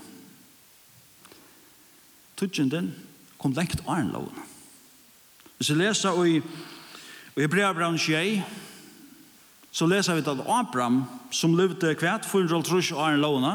Tøtjen 2.37 2.93
kom 3.39 3.55
lengt 3.57 3.81
av 3.87 4.03
en 4.03 4.13
loven. 4.13 4.45
Hvis 5.57 5.73
vi 5.73 5.79
leser 5.79 6.19
i, 6.27 6.37
i 7.39 7.47
Hebreabran 7.47 7.97
21, 7.99 8.45
så 9.73 9.89
leser 9.89 10.19
vi 10.19 10.27
at 10.27 10.45
Abraham, 10.45 11.05
som 11.31 11.57
levde 11.57 11.95
kvært 11.97 12.29
430 12.29 12.93
år 12.99 13.17
en 13.17 13.25
lovene, 13.25 13.55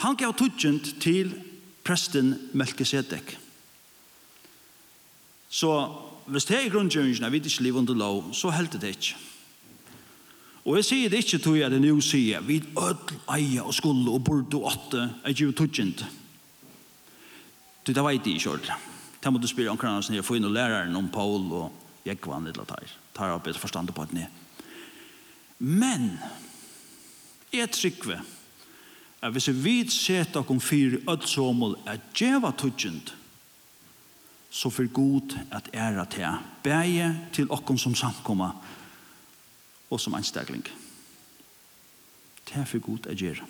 han 0.00 0.16
gav 0.16 0.32
tøtjent 0.38 0.94
til 1.02 1.34
presten 1.84 2.34
Melkisedek. 2.56 3.36
Så 5.52 5.70
hvis 6.26 6.46
det 6.48 6.56
er 6.58 6.72
grunngjøringen, 6.72 7.22
jeg 7.22 7.32
vet 7.32 7.46
ikke 7.46 7.62
liv 7.62 7.76
under 7.76 7.94
lov, 7.94 8.32
så 8.32 8.50
helter 8.50 8.80
det 8.80 8.94
ikke. 8.96 9.16
Og 10.64 10.78
jeg 10.78 10.86
sier 10.88 11.12
det 11.12 11.20
ikke 11.20 11.38
til 11.44 11.58
jeg 11.60 11.70
det 11.74 11.80
nå 11.82 11.94
sier, 12.00 12.40
vi 12.40 12.62
ødel, 12.80 13.18
eie 13.36 13.62
og 13.62 13.74
skulle 13.76 14.10
og 14.10 14.22
burde 14.24 14.56
og 14.56 14.70
åtte, 14.72 15.08
jeg 15.26 15.40
gjør 15.42 15.56
tøtjent. 15.60 16.04
Du, 17.84 17.92
det 17.92 18.04
vet 18.04 18.24
jeg 18.26 18.38
ikke 18.38 18.54
ordentlig. 18.54 18.76
Det 19.20 19.32
må 19.32 19.40
du 19.40 19.48
spørre 19.48 19.72
omkring 19.72 19.92
hans 19.92 20.08
jeg 20.12 20.24
får 20.24 20.38
inn 20.38 20.48
og 20.48 20.54
læreren 20.56 20.96
om 20.96 21.10
Paul 21.12 21.44
og 21.52 22.06
Jekvann 22.06 22.48
eller 22.48 22.64
tar. 22.68 22.88
Tar 23.16 23.34
opp 23.36 23.46
et 23.48 23.60
forstand 23.60 23.92
på 23.92 24.02
at 24.02 24.12
ni. 24.16 24.24
Men, 25.58 26.14
jeg 27.52 27.70
trykker 27.70 28.24
at 29.24 29.32
hvis 29.32 29.48
vi 29.64 29.76
setter 29.88 30.40
oss 30.40 30.50
om 30.52 30.60
fire 30.60 31.00
ødelsomål, 31.08 31.76
er 31.88 32.00
djeva 32.16 32.52
tøtjent, 32.52 33.14
så 34.54 34.70
för 34.70 34.84
god 34.84 35.38
att 35.50 35.68
ära 35.72 36.04
till. 36.04 36.28
Bäge 36.62 37.16
till 37.32 37.50
oss 37.50 37.82
som 37.82 37.94
samkomma 37.94 38.52
och 39.88 40.00
som 40.00 40.14
anstegling. 40.14 40.62
Det 42.44 42.54
är 42.54 42.64
för 42.64 42.78
god 42.78 43.06
att 43.06 43.20
göra. 43.20 43.46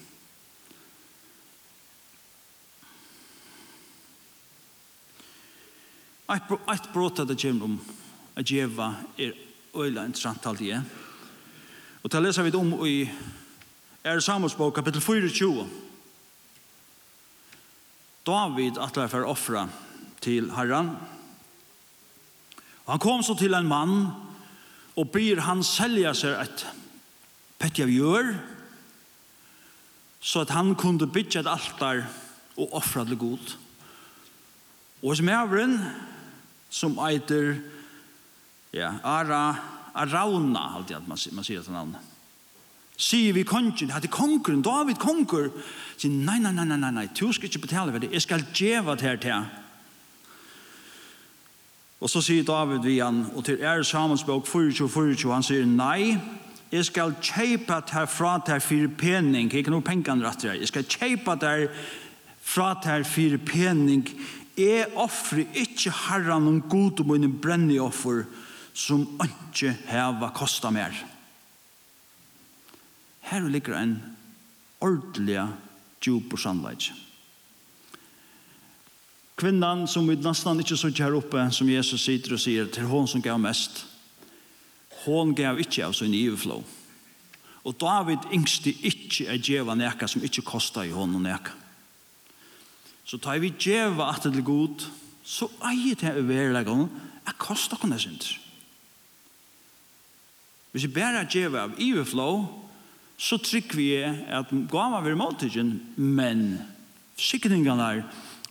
Ett 6.75 6.92
brott 6.92 7.18
att 7.18 7.28
det 7.28 7.42
kommer 7.42 7.64
om 7.64 7.80
att 8.34 8.50
geva 8.50 8.94
är 9.16 9.34
öjla 9.75 10.06
intressant 10.06 10.46
allt 10.46 10.58
det. 10.58 10.82
Och 12.02 12.08
det 12.08 12.20
läser 12.20 12.42
vi 12.42 12.52
om 12.52 12.87
i 12.87 13.12
Er 14.02 14.20
Samuelsbok 14.20 14.75
kapitel 14.75 15.30
24. 15.30 15.66
David 18.23 18.78
att 18.78 18.96
lära 18.96 19.08
för 19.08 19.25
offra 19.25 19.68
til 20.25 20.50
Herren. 20.57 20.95
Og 22.85 22.93
han 22.95 23.02
kom 23.02 23.23
så 23.25 23.37
til 23.38 23.54
en 23.57 23.69
mann 23.69 23.97
og 24.95 25.11
byr 25.14 25.43
han 25.47 25.64
selja 25.66 26.14
seg 26.16 26.38
et 26.45 26.66
av 27.64 27.88
gjør, 27.88 28.35
så 30.25 30.43
at 30.45 30.52
han 30.52 30.75
kunde 30.76 31.09
bytja 31.09 31.43
et 31.43 31.49
altar 31.49 32.02
og 32.61 32.75
offra 32.76 33.04
det 33.09 33.16
god. 33.19 33.54
Og 35.04 35.16
som 35.16 35.28
ævren, 35.28 35.78
som 36.71 36.99
eiter 37.04 37.57
ja, 38.75 38.95
Ara, 39.04 39.57
Arauna, 39.95 40.75
alltid 40.76 40.99
at 40.99 41.09
man, 41.09 41.21
man 41.33 41.47
sier 41.47 41.62
til 41.62 41.76
navnet. 41.76 42.12
Sier 43.00 43.35
vi 43.35 43.43
kongen, 43.49 43.90
hadde 43.90 44.12
kongen, 44.12 44.62
David 44.62 45.00
konger, 45.02 45.50
sier 45.97 46.12
nei, 46.14 46.38
nei, 46.38 46.52
nei, 46.54 46.66
nei, 46.69 46.78
nei, 46.78 46.93
nei, 46.95 47.09
du 47.16 47.26
skal 47.33 47.49
ikke 47.49 47.66
betale 47.66 47.95
for 47.95 48.04
det, 48.04 48.12
jeg 48.14 48.26
skal 48.26 48.47
djeva 48.54 48.95
det 48.95 49.09
her 49.09 49.21
til 49.23 49.63
Og 52.00 52.10
så 52.10 52.20
sier 52.24 52.44
David 52.44 52.84
vi 52.84 52.98
han, 52.98 53.24
og 53.34 53.44
til 53.46 53.62
er 53.62 53.82
samensbok 53.86 54.48
24-24, 54.48 55.30
han 55.32 55.46
sier, 55.46 55.66
nei, 55.68 56.16
jeg 56.74 56.88
skal 56.88 57.14
kjeipa 57.22 57.80
der 57.86 58.08
fra 58.10 58.38
der 58.46 58.58
fire 58.58 58.88
pening, 58.88 59.52
ikke 59.52 59.70
noe 59.70 59.84
pengene 59.84 60.26
rett 60.26 60.42
der, 60.42 60.58
jeg 60.58 60.72
skal 60.72 60.88
kjeipa 60.90 61.36
der 61.40 61.68
fra 62.44 62.74
der 62.84 63.06
fire 63.08 63.38
pening, 63.38 64.08
jeg 64.58 64.86
offrer 64.94 65.46
ikke 65.58 65.92
herren 66.08 66.48
om 66.50 66.60
god 66.70 67.00
og 67.02 67.08
mine 67.10 67.30
brenne 67.30 67.78
offer, 67.82 68.24
som 68.74 69.06
ikke 69.22 69.72
heva 69.86 70.30
kosta 70.34 70.70
mer. 70.74 70.94
Her 73.30 73.48
ligger 73.48 73.78
en 73.78 73.96
ordelig 74.82 75.40
djup 76.02 76.34
og 76.34 76.42
sannleik. 76.42 76.90
Kvinnan 79.37 79.88
som 79.88 80.09
vi 80.09 80.17
nesten 80.17 80.61
ikke 80.61 80.76
så 80.76 80.88
här 80.88 81.14
uppe 81.14 81.50
som 81.50 81.71
Jesus 81.71 82.05
sitter 82.05 82.33
och 82.33 82.41
säger 82.41 82.67
till 82.67 82.83
hon 82.83 83.09
som 83.09 83.21
gav 83.21 83.41
mest. 83.41 83.87
Hon 85.05 85.35
gav 85.35 85.61
ikke 85.61 85.87
av 85.87 85.93
sin 85.93 86.14
iveflå. 86.14 86.62
Och 87.64 87.75
David 87.75 88.19
yngste 88.33 88.71
ikke 88.71 89.26
er 89.26 89.38
djeva 89.38 89.75
näka 89.75 90.07
som 90.07 90.23
ikke 90.23 90.43
kostar 90.43 90.85
i 90.85 90.91
honom 90.91 91.23
näka. 91.23 91.53
Så 93.05 93.19
tar 93.19 93.38
vi 93.38 93.55
djeva 93.59 94.12
at 94.12 94.23
det 94.23 94.37
er 94.37 94.47
god 94.47 94.85
så 95.25 95.49
eier 95.64 95.97
det 95.97 96.12
överläggen 96.14 96.88
att 97.25 97.38
kostar 97.38 97.76
kunna 97.76 97.99
synd. 97.99 98.23
Hvis 100.73 100.85
vi 100.85 100.88
bara 100.88 101.26
djeva 101.31 101.62
av 101.62 101.73
överflöd 101.81 102.47
så 103.17 103.38
trykker 103.38 103.76
vi 103.76 104.05
att 104.31 104.50
gav 104.50 104.95
av 104.95 105.07
er 105.07 105.14
men 105.97 106.59
sikringarna 107.17 107.95
er, 107.95 108.05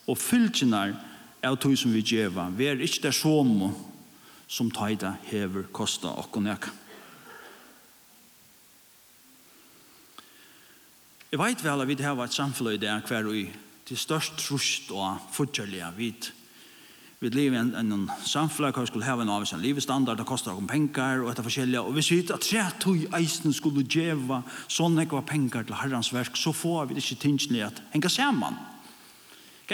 og 0.07 0.19
fylgjenar 0.19 0.95
av 1.43 1.57
tog 1.59 1.75
som 1.79 1.93
vi 1.93 2.03
djeva, 2.03 2.49
vi 2.55 2.69
er 2.69 2.81
ikke 2.83 3.07
det 3.07 3.15
som 3.17 3.73
som 4.47 4.69
tajda 4.71 5.15
hever 5.31 5.65
kosta 5.73 6.11
okkon 6.21 6.45
nek. 6.45 6.67
Jeg 11.31 11.41
vet 11.41 11.63
vel 11.65 11.81
at 11.81 11.89
vi 11.89 11.97
har 12.03 12.19
et 12.21 12.35
samfunn 12.35 12.75
i 12.75 12.77
det 12.77 12.93
hver 13.07 13.25
og 13.25 13.37
i 13.37 13.47
til 13.87 13.97
størst 13.97 14.37
trust 14.37 14.91
og 14.93 15.17
fortjellige 15.33 15.89
vidt 15.97 16.31
vi 17.23 17.29
lever 17.31 17.55
i 17.55 17.59
en, 17.61 17.93
en 17.93 18.09
samfunn 18.27 18.73
hvor 18.73 18.83
vi 18.83 18.89
skulle 18.89 19.07
ha 19.07 19.15
en 19.15 19.31
av 19.31 19.45
sin 19.47 19.61
livestandard, 19.63 20.19
det 20.19 20.27
koster 20.27 20.51
noen 20.51 20.67
penger 20.67 21.21
og 21.23 21.29
etter 21.31 21.45
forskjellige, 21.45 21.79
og 21.79 21.95
hvis 21.95 22.09
vi 22.11 22.17
vet 22.19 22.33
at 22.35 22.43
tre 22.43 22.65
tog 22.83 22.99
eisen 23.15 23.55
skulle 23.55 23.85
djeva 23.87 24.41
sånne 24.67 25.05
ikke 25.05 25.21
var 25.21 25.29
penger 25.29 25.63
til 25.63 25.77
herrens 25.79 26.11
verk, 26.11 26.35
så 26.35 26.51
får 26.51 26.89
vi 26.89 26.97
det 26.97 27.05
ikke 27.05 27.21
tingene 27.23 27.69
at 27.69 27.79
henge 27.93 28.11
sammen. 28.11 28.59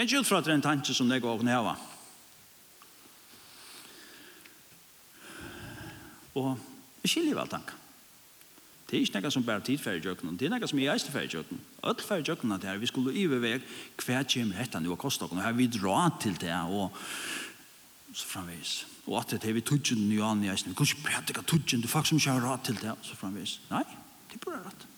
Kan 0.00 0.08
ikke 0.08 0.18
utfra 0.22 0.38
til 0.40 0.54
en 0.54 0.62
tanke 0.64 0.94
som 0.96 1.10
det 1.12 1.18
går 1.20 1.34
å 1.36 1.38
knæva. 1.42 1.74
Og 6.40 6.46
jeg 7.02 7.10
skiljer 7.12 7.36
vel 7.36 7.50
tanken. 7.52 7.82
Det 8.88 8.96
er 8.96 9.02
ikke 9.04 9.20
noe 9.20 9.32
som 9.34 9.44
bare 9.44 9.60
tid 9.66 9.82
før 9.82 9.98
jøkken, 10.00 10.38
det 10.40 10.46
er 10.48 10.54
noe 10.54 10.70
som 10.70 10.80
er 10.80 10.94
eist 10.94 11.10
før 11.12 11.26
jøkken. 11.28 11.60
Alt 11.84 12.00
før 12.00 12.22
jøkken 12.24 12.54
at 12.56 12.64
vi 12.80 12.88
skulle 12.88 13.12
i 13.12 13.26
vei 13.28 13.58
hva 13.58 14.22
kommer 14.24 14.62
dette 14.62 14.80
nå 14.80 14.94
og 14.94 15.02
koste 15.02 15.26
oss, 15.26 15.34
og 15.36 15.42
her 15.44 15.52
vi 15.58 15.66
dra 15.68 15.98
til 16.16 16.38
det, 16.40 16.56
og 16.72 16.96
så 18.16 18.30
framvis. 18.30 18.72
Og 19.04 19.18
at 19.20 19.36
det 19.36 19.50
er 19.50 19.58
vi 19.58 19.64
tudgen 19.68 20.08
nye 20.08 20.24
an 20.24 20.40
i 20.46 20.48
eisen, 20.48 20.72
vi 20.72 20.78
kan 20.80 20.88
ikke 20.88 21.10
prædika 21.10 21.44
tudgen, 21.44 21.84
du 21.84 21.92
faktisk 21.92 22.22
ikke 22.22 22.38
har 22.38 22.48
råd 22.48 22.64
til 22.70 22.80
det, 22.80 22.96
så 23.04 23.20
framvis. 23.20 23.58
Nei, 23.68 23.84
det 24.32 24.40
er 24.40 24.44
bare 24.48 24.64
rett. 24.64 24.88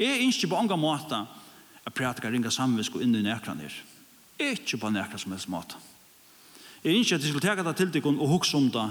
Jeg 0.00 0.08
er 0.16 0.24
ikke 0.24 0.54
på 0.54 0.62
andre 0.64 0.80
måter 0.80 1.28
at 1.90 1.94
prætika 1.94 2.30
ringa 2.30 2.50
samvisk 2.50 2.94
og 2.94 3.02
inn 3.02 3.16
i 3.18 3.22
nekran 3.24 3.62
her. 3.64 3.74
Ikke 4.38 4.78
på 4.78 4.90
nekran 4.90 5.18
som 5.18 5.32
helst 5.34 5.50
mat. 5.50 5.74
Jeg 6.84 6.94
er 6.94 7.00
ikke 7.02 7.14
at 7.18 7.24
jeg 7.24 7.32
skulle 7.32 7.44
teka 7.44 7.64
det 7.66 7.76
til 7.76 7.90
deg 7.92 8.06
og 8.06 8.28
hukse 8.28 8.56
om 8.56 8.70
det, 8.70 8.86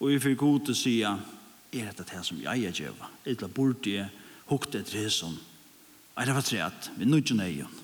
og 0.00 0.10
jeg 0.10 0.22
fikk 0.22 0.38
god 0.42 0.66
til 0.66 0.74
å 0.74 0.80
si, 0.80 0.96
er 1.02 1.86
dette 1.88 2.04
det 2.04 2.24
som 2.26 2.40
jeg 2.42 2.66
er 2.66 2.74
djeva? 2.74 3.08
Eller 3.24 3.48
burde 3.48 3.94
jeg 3.94 4.10
hukte 4.50 4.82
etter 4.82 4.98
det 4.98 5.12
som? 5.14 5.38
Er 6.18 6.28
det 6.28 6.34
var 6.36 6.44
treet, 6.44 6.90
vi 6.98 7.08
nødt 7.08 7.30
til 7.30 7.38
nøyen. 7.38 7.78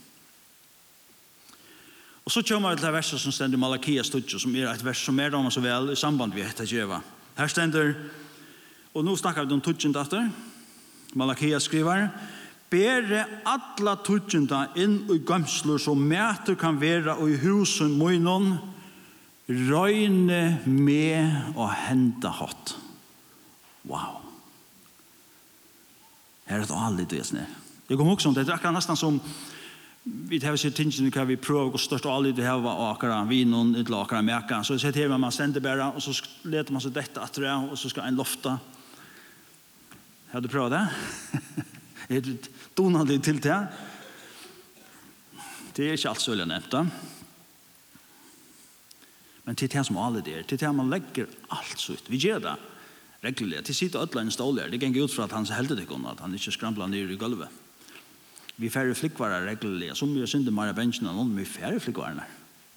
Og 2.27 2.33
så 2.33 2.43
kommer 2.45 2.75
det 2.75 2.83
til 2.83 2.93
verset 2.93 3.21
som 3.23 3.33
stender 3.33 3.57
Malakia 3.57 4.03
studie, 4.05 4.37
som 4.37 4.53
er 4.53 4.69
et 4.69 4.85
vers 4.85 5.01
som 5.01 5.19
er 5.19 5.31
damer 5.33 5.55
så 5.55 5.63
vel 5.65 5.95
i 5.95 5.97
samband 5.97 6.35
vi 6.37 6.43
etter 6.45 6.69
djeva. 6.69 6.99
Her 7.39 7.49
stender, 7.49 7.95
og 8.93 9.07
nå 9.07 9.15
snakker 9.17 9.47
vi 9.47 9.57
om 9.57 9.63
tutsen 9.65 9.95
datter, 9.97 10.29
Malakia 11.17 11.57
skriver, 11.59 12.11
Bere 12.69 13.23
alla 13.49 13.95
tutsjenda 14.05 14.67
inn 14.77 15.01
i 15.09 15.21
gømslur 15.25 15.81
som 15.81 16.03
mæter 16.05 16.59
kan 16.61 16.77
vera 16.81 17.17
og 17.17 17.31
i 17.33 17.39
husen 17.41 17.95
munnen, 17.97 18.59
røyne 19.49 20.59
med 20.67 21.55
og 21.57 21.71
henda 21.87 22.35
hatt. 22.43 22.75
Wow. 23.89 24.19
Her 26.49 26.61
er 26.61 26.67
et 26.67 26.75
allit 26.75 27.13
vesne. 27.17 27.47
Jeg 27.89 27.97
kom 27.97 28.11
også 28.13 28.29
om 28.29 28.35
det, 28.37 28.45
det 28.45 28.53
er 28.53 28.59
akkurat 28.59 28.77
nesten 28.77 29.01
som 29.01 29.17
vi 30.29 30.39
tar 30.41 30.57
seg 30.61 30.75
tingene 30.77 31.13
hva 31.13 31.25
vi 31.29 31.37
prøver 31.41 31.75
og 31.77 31.81
største 31.81 32.09
alle 32.13 32.33
det 32.37 32.45
her 32.47 32.61
var 32.65 32.93
akkurat 32.93 33.29
vinen 33.29 33.75
et 33.77 33.89
akkurat 33.93 34.25
meka. 34.25 34.63
Så 34.65 34.77
jeg 34.77 34.87
ser 34.87 34.97
til 34.97 35.13
man 35.17 35.33
sender 35.33 35.65
bare, 35.65 35.91
og 35.93 36.03
så 36.05 36.15
leter 36.45 36.73
man 36.73 36.85
seg 36.85 36.95
dette 36.97 37.21
etter 37.25 37.45
det, 37.45 37.57
og 37.73 37.77
så 37.81 37.93
skal 37.93 38.09
en 38.09 38.21
lofta. 38.21 38.59
Har 40.33 40.45
du 40.45 40.49
prøvd 40.53 40.77
det? 40.77 41.65
er 42.09 42.25
det 42.25 42.51
donande 42.77 43.19
til 43.23 43.41
det. 43.43 43.59
Det 45.77 45.87
er 45.87 45.99
ikke 45.99 46.11
alt 46.11 46.25
sølja 46.25 46.47
nevnt 46.49 46.73
da. 46.73 46.83
Men 49.45 49.57
til 49.57 49.71
det 49.73 49.85
som 49.87 50.01
alle 50.01 50.21
det 50.25 50.35
er, 50.35 50.43
til 50.49 50.61
det 50.61 50.73
man 50.75 50.91
legger 50.93 51.31
alt 51.55 51.81
så 51.81 51.95
ut. 51.97 52.11
Vi 52.11 52.21
gjør 52.21 52.43
det 52.45 52.57
regulert. 53.25 53.65
Til 53.65 53.75
sitte 53.75 54.01
ødla 54.01 54.23
en 54.23 54.31
stål 54.35 54.61
her, 54.61 54.71
det 54.71 54.81
ganger 54.83 55.07
ut 55.07 55.15
fra 55.15 55.25
at 55.25 55.33
han 55.33 55.47
heldig 55.47 55.79
det 55.81 55.89
kunne, 55.89 56.11
at 56.11 56.21
han 56.21 56.35
ikke 56.35 56.53
skrampla 56.55 56.87
ned 56.87 57.11
i 57.11 57.17
gulvet. 57.17 57.49
Vi 58.59 58.71
færre 58.71 58.95
flikkvarer 58.95 59.47
regulert, 59.47 59.97
som 59.99 60.11
vi 60.15 60.27
synder 60.27 60.55
mer 60.55 60.73
av 60.73 60.79
bensjen 60.79 61.07
enn 61.11 61.37
vi 61.37 61.47
færre 61.47 61.79
flikkvarerne. 61.81 62.27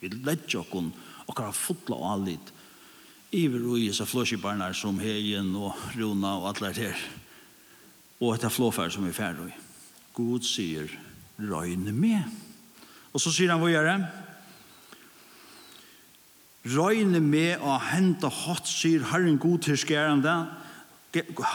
Vi 0.01 0.09
legger 0.13 0.61
okken, 0.61 0.91
og 1.27 1.39
har 1.41 1.55
fotla 1.55 1.97
og 1.97 2.07
allit, 2.11 2.53
iver 3.31 3.63
og 3.65 3.79
isa 3.79 4.05
flåskibarnar 4.05 4.75
som 4.77 4.99
Heien 4.99 5.53
og 5.55 5.77
Rona 5.97 6.35
og 6.39 6.49
alle 6.51 6.73
her 6.75 7.03
og 8.21 8.35
etter 8.35 8.53
flåfær 8.53 8.91
som 8.93 9.07
vi 9.07 9.13
færre 9.15 9.49
i. 9.49 9.53
God 10.13 10.45
sier, 10.45 10.91
røyne 11.41 11.93
med. 11.95 12.27
Og 13.11 13.21
så 13.23 13.33
sier 13.33 13.51
han 13.51 13.61
hva 13.61 13.71
gjør 13.71 13.89
det? 13.89 13.99
Røyne 16.71 17.19
med 17.25 17.63
å 17.65 17.79
hente 17.89 18.29
hatt, 18.29 18.69
sier 18.69 19.07
Herren 19.09 19.39
god 19.41 19.65
herskærende, 19.65 20.35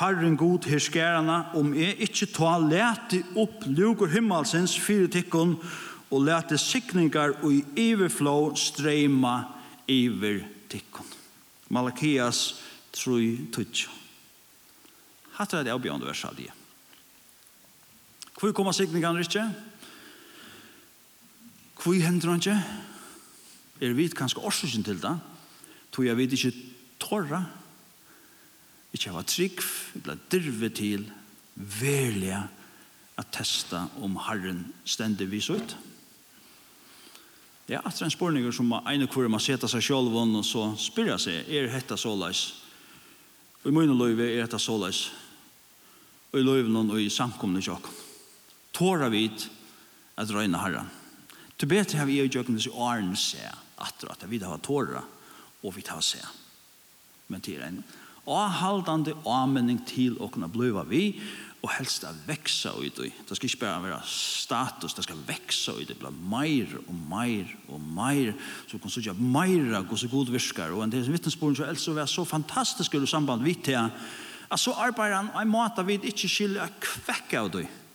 Herren 0.00 0.34
god 0.36 0.66
herskærende, 0.68 1.36
om 1.56 1.70
jeg 1.78 1.94
ikke 2.08 2.28
tar 2.34 2.64
lete 2.66 3.22
opp 3.38 3.62
luker 3.70 4.10
himmelsens 4.12 4.74
fire 4.82 5.06
tikkene, 5.12 5.60
og 6.10 6.22
lete 6.22 6.58
sikninger 6.58 7.32
og 7.40 7.50
i 7.50 7.62
iverflå 7.88 8.54
streima 8.58 9.40
iver 9.90 10.44
tikkene. 10.70 11.14
Malakias 11.74 12.60
3-2. 12.94 13.88
Hattar 15.36 15.66
det 15.66 15.74
avbjørende 15.74 16.06
verset 16.06 16.30
av 16.30 16.38
det. 16.38 16.52
Hvor 18.36 18.52
kommer 18.52 18.72
sikningene 18.76 19.24
ikke? 19.24 19.44
Hvor 21.80 21.94
hender 21.94 22.30
han 22.30 22.42
ikke? 22.42 22.56
Er 23.80 23.92
vi 23.96 24.08
kanskje 24.08 24.42
årsøkken 24.44 24.84
til 24.84 25.00
det? 25.00 25.14
Tror 25.92 26.04
jeg 26.04 26.16
vi 26.16 26.28
ikke 26.28 26.52
tårer? 27.00 27.46
Ikke 28.92 29.10
hava 29.10 29.22
trygg, 29.22 29.60
eller 30.02 30.20
dirve 30.32 30.68
til, 30.68 31.08
velja 31.56 32.42
å 33.16 33.24
testa 33.32 33.86
om 34.04 34.16
Herren 34.26 34.64
stendig 34.84 35.28
viser 35.30 35.60
ut. 35.60 35.76
Det 37.66 37.74
er 37.76 37.86
atre 37.88 38.06
en 38.06 38.14
spørning 38.14 38.46
som 38.54 38.72
en 38.78 39.06
og 39.06 39.10
kvar 39.10 39.28
man 39.32 39.42
setter 39.42 39.70
seg 39.70 39.82
sjálv 39.82 40.14
og 40.14 40.44
så 40.46 40.68
spør 40.78 41.14
jeg 41.14 41.24
seg, 41.24 41.48
er 41.50 41.70
dette 41.72 41.96
så 41.98 42.12
løs? 42.14 42.42
Og 43.64 43.72
i 43.72 43.74
munnen 43.74 43.98
løyve 43.98 44.28
er 44.28 44.44
dette 44.44 44.60
så 44.62 44.76
løs? 44.78 45.06
Og 46.32 46.40
i 46.40 46.44
løyve 46.44 46.70
noen 46.70 46.92
og 46.92 47.00
i 47.00 47.10
samkomne 47.10 47.64
kjøkken 47.64 48.05
tåra 48.76 49.08
vid 49.12 49.48
at 50.16 50.32
røyna 50.32 50.60
herran. 50.60 50.90
Til 51.56 51.70
betre 51.70 52.00
har 52.02 52.08
vi 52.08 52.20
i 52.20 52.28
jøkken 52.28 52.58
disse 52.58 52.72
åren 52.72 53.14
se 53.16 53.40
atter 53.80 54.12
at 54.12 54.24
vi 54.28 54.40
har 54.44 54.60
tåra 54.64 55.02
og 55.62 55.76
vi 55.76 55.84
tar 55.84 56.02
se. 56.04 56.20
Men 57.28 57.40
til 57.40 57.62
en 57.64 57.80
avhaldande 58.26 59.14
avmenning 59.26 59.80
til 59.86 60.18
å 60.20 60.28
kunne 60.32 60.50
bliva 60.52 60.84
vi 60.86 61.14
og 61.64 61.72
helst 61.72 62.04
å 62.06 62.12
veksa 62.28 62.74
ut 62.76 63.00
i. 63.02 63.08
Det 63.26 63.38
skal 63.38 63.48
ikke 63.48 63.62
bare 63.64 63.86
være 63.86 64.00
status, 64.06 64.94
det 64.94 65.06
skal 65.06 65.22
veksa 65.26 65.74
ut 65.74 65.82
i. 65.82 65.88
Det 65.88 65.96
blir 65.98 66.14
meir 66.30 66.76
og 66.84 66.92
meir 67.10 67.50
og 67.72 67.80
meir. 67.80 68.36
Så 68.70 68.78
kan 68.78 68.92
sutja 68.92 69.16
meira 69.16 69.80
hos 69.88 70.04
så 70.04 70.10
god 70.12 70.30
virkar. 70.34 70.74
Og 70.76 70.84
en 70.84 70.92
del 70.92 71.08
vittnesborn 71.10 71.56
så 71.58 71.66
elsker 71.66 71.96
vi 71.96 72.06
så 72.10 72.26
fantastisk 72.28 72.94
i 72.94 73.02
samband 73.08 73.42
vidt 73.46 73.64
til 73.70 73.80
at 73.80 74.62
så 74.62 74.76
arbeider 74.78 75.16
han 75.16 75.32
en 75.40 75.50
måte 75.50 75.82
vi 75.86 75.98
ikke 76.12 76.30
skiljer 76.30 76.78
kvekk 76.82 77.34
av 77.40 77.50
ut 77.50 77.60
i. 77.64 77.66
Det 77.66 77.85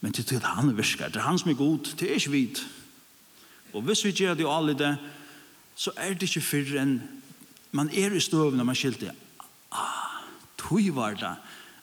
Men 0.00 0.12
det 0.12 0.32
er 0.32 0.46
han 0.46 0.76
virker. 0.76 1.08
Det 1.08 1.16
er 1.16 1.26
han 1.26 1.38
som 1.38 1.50
er 1.50 1.58
god. 1.58 1.94
Det 1.98 2.10
er 2.10 2.14
ikke 2.14 2.30
vidt. 2.30 2.66
Og 3.72 3.82
hvis 3.82 4.04
vi 4.04 4.12
gjør 4.12 4.34
det 4.34 4.46
alle 4.48 4.74
det, 4.78 4.96
så 5.76 5.90
er 5.96 6.14
det 6.14 6.28
ikke 6.28 6.40
fyrre 6.40 6.82
enn 6.82 7.00
man 7.72 7.90
er 7.92 8.14
i 8.16 8.20
støvn 8.20 8.56
når 8.56 8.64
man 8.64 8.78
skilte. 8.78 9.12
Ah, 9.72 10.24
tog 10.56 10.94
var 10.94 11.14
det. 11.18 11.36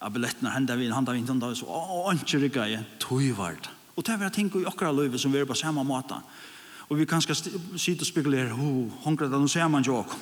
av 0.05 0.11
billettene 0.13 0.51
hendet 0.53 0.77
vi, 0.77 0.89
hendet 0.91 1.15
vi, 1.15 1.21
hendet 1.25 1.49
vi, 1.49 1.57
så, 1.57 1.65
å, 1.65 2.11
ikke 2.13 2.41
rikket 2.43 2.69
jeg. 2.69 2.85
Tog 3.01 3.23
var 3.37 3.55
det. 3.57 3.71
Og 3.95 4.03
det 4.03 4.13
er 4.13 4.19
vi 4.21 4.29
ting 4.35 4.51
i 4.59 4.65
okra 4.67 4.91
løyve 4.91 5.17
som 5.17 5.31
vi 5.33 5.39
er 5.39 5.47
på 5.49 5.55
samme 5.57 5.83
måte. 5.87 6.17
Og 6.89 6.99
vi 6.99 7.07
kan 7.09 7.23
skal 7.23 7.37
sitte 7.37 8.03
og 8.03 8.09
spekulere, 8.09 8.51
ho, 8.51 8.65
hongre, 9.05 9.29
håndkret, 9.29 9.31
nå 9.31 9.47
ser 9.49 9.69
man 9.71 9.85
jo 9.85 10.01
også. 10.03 10.19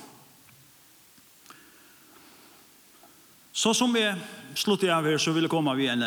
Så 3.53 3.73
som 3.77 3.91
vi 3.93 4.05
slutter 4.55 4.93
av 4.93 5.05
her, 5.05 5.17
så 5.21 5.33
vil 5.33 5.45
jeg 5.45 5.51
komme 5.51 5.73
av 5.73 5.79
en 5.79 6.05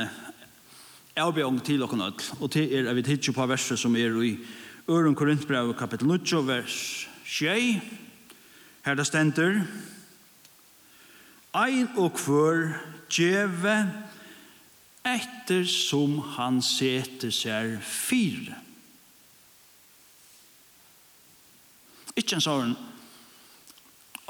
avbjørn 1.16 1.60
til 1.64 1.80
dere 1.80 1.96
nødt, 1.96 2.34
Og 2.40 2.50
til 2.50 2.86
er 2.86 2.94
vi 2.94 3.02
tidsju 3.02 3.32
på 3.32 3.46
verset 3.46 3.78
som 3.78 3.96
er 3.96 4.22
i 4.22 4.36
Øren 4.88 5.14
Korintbrev 5.14 5.74
kapittel 5.74 6.06
9, 6.08 6.46
vers 6.46 7.08
6. 7.24 7.80
Her 8.84 8.94
det 8.94 9.06
stender. 9.06 9.64
Ein 11.54 11.88
og 11.96 12.12
kvør 12.12 12.76
djeve 13.08 13.92
etter 15.06 15.64
som 15.64 16.18
han 16.36 16.60
seter 16.62 17.30
seg 17.30 17.78
fire. 17.80 18.60
Ikke 22.16 22.36
en 22.36 22.44
sånn 22.44 22.76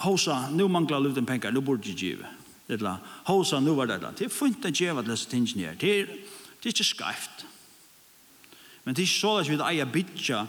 Hosa, 0.04 0.50
nu 0.52 0.68
manglar 0.68 1.00
luten 1.00 1.26
pengar, 1.26 1.50
nu 1.50 1.60
borde 1.60 1.88
jeg 1.88 1.96
djeve. 1.96 2.96
Hosa, 3.24 3.60
nu 3.60 3.74
var 3.74 3.86
det 3.86 4.00
Det 4.18 4.24
er 4.26 4.28
funnet 4.28 4.64
å 4.64 4.70
djeve 4.70 5.00
at 5.00 5.08
lese 5.08 5.30
tingene 5.30 5.70
her. 5.70 5.74
Det 5.74 6.00
er 6.00 6.06
det 6.60 6.70
er 6.70 6.74
ikke 6.74 6.88
skreft. 6.88 7.46
Men 8.84 8.94
det 8.94 9.02
er 9.02 9.08
ikke 9.08 9.20
så 9.20 9.32
at 9.40 9.50
vi 9.50 9.58
eier 9.58 9.90
bytja 9.90 10.44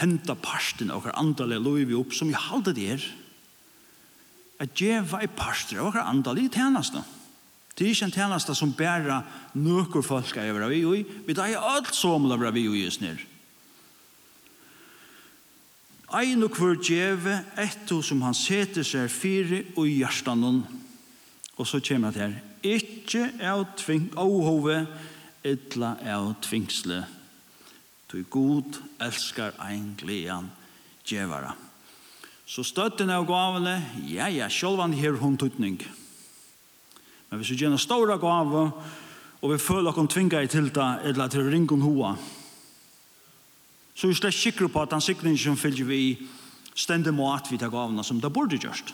henta 0.00 0.34
parsten 0.36 0.90
av 0.92 1.04
hver 1.04 1.16
andalig 1.16 1.60
loiv 1.62 1.94
opp 2.00 2.14
som 2.14 2.28
vi 2.28 2.36
halde 2.36 2.74
det 2.76 2.88
er 2.96 3.06
at 4.60 4.72
djeva 4.76 5.22
i 5.24 5.30
parsten 5.30 5.80
av 5.80 5.92
hver 5.92 6.08
andalig 6.08 6.48
tjeneste. 6.52 7.02
Det 7.76 7.84
er 7.84 7.92
ikke 7.92 8.06
en 8.08 8.14
tjeneste 8.16 8.54
som 8.56 8.72
bæra 8.72 9.20
nøkker 9.54 10.04
folk 10.04 10.36
av 10.40 10.62
vi 10.72 10.84
ui, 10.84 11.02
vi 11.26 11.36
eier 11.36 11.60
alt 11.60 11.92
som 11.94 12.30
av 12.32 12.44
vi 12.54 12.68
ui 12.68 12.84
just 12.84 13.02
nir. 13.04 13.20
Ein 16.16 16.44
og 16.46 16.56
hver 16.56 16.78
djeve 16.80 17.34
etto 17.60 18.00
som 18.02 18.22
han 18.22 18.34
seter 18.34 18.86
seg 18.86 19.10
fire 19.10 19.64
og 19.76 19.90
hjertanon 19.90 20.62
Og 21.56 21.66
så 21.66 21.80
kommer 21.80 22.12
det 22.12 22.22
her. 22.22 22.34
Ikke 22.62 23.30
av 23.40 23.64
tving 23.78 24.10
åhove, 24.18 24.86
etla 25.44 25.96
av 26.04 26.34
tvingsle. 26.44 27.04
Du 28.12 28.22
god 28.30 28.76
elskar 29.00 29.56
ein 29.62 29.94
glean 29.98 30.50
djevara. 31.06 31.54
Så 32.46 32.62
støtten 32.62 33.10
av 33.10 33.26
gavene, 33.26 33.80
ja, 34.06 34.28
ja, 34.30 34.46
sjølvan 34.48 34.94
her 34.94 35.18
hun 35.18 35.36
tutning. 35.36 35.80
Men 37.30 37.40
hvis 37.40 37.50
vi 37.50 37.58
gjerne 37.64 37.78
ståra 37.78 38.18
gave, 38.22 38.68
og 39.42 39.52
vi 39.52 39.58
føler 39.58 39.90
okkur 39.90 40.06
tvinga 40.10 40.42
i 40.44 40.50
tilta, 40.50 41.00
eller 41.04 41.28
til 41.28 41.48
ringun 41.50 41.82
hoa, 41.82 42.14
så 43.96 44.06
er 44.06 44.12
vi 44.12 44.18
slett 44.20 44.36
sikre 44.36 44.68
på 44.68 44.82
at 44.82 44.92
den 44.92 45.02
sikringen 45.02 45.40
som 45.40 45.58
fylgjer 45.58 45.88
vi 45.88 46.00
stendig 46.76 47.14
mat 47.16 47.48
vi 47.50 47.58
tar 47.58 47.72
gavene 47.72 48.04
som 48.04 48.20
det 48.20 48.32
burde 48.32 48.60
gjørst. 48.60 48.92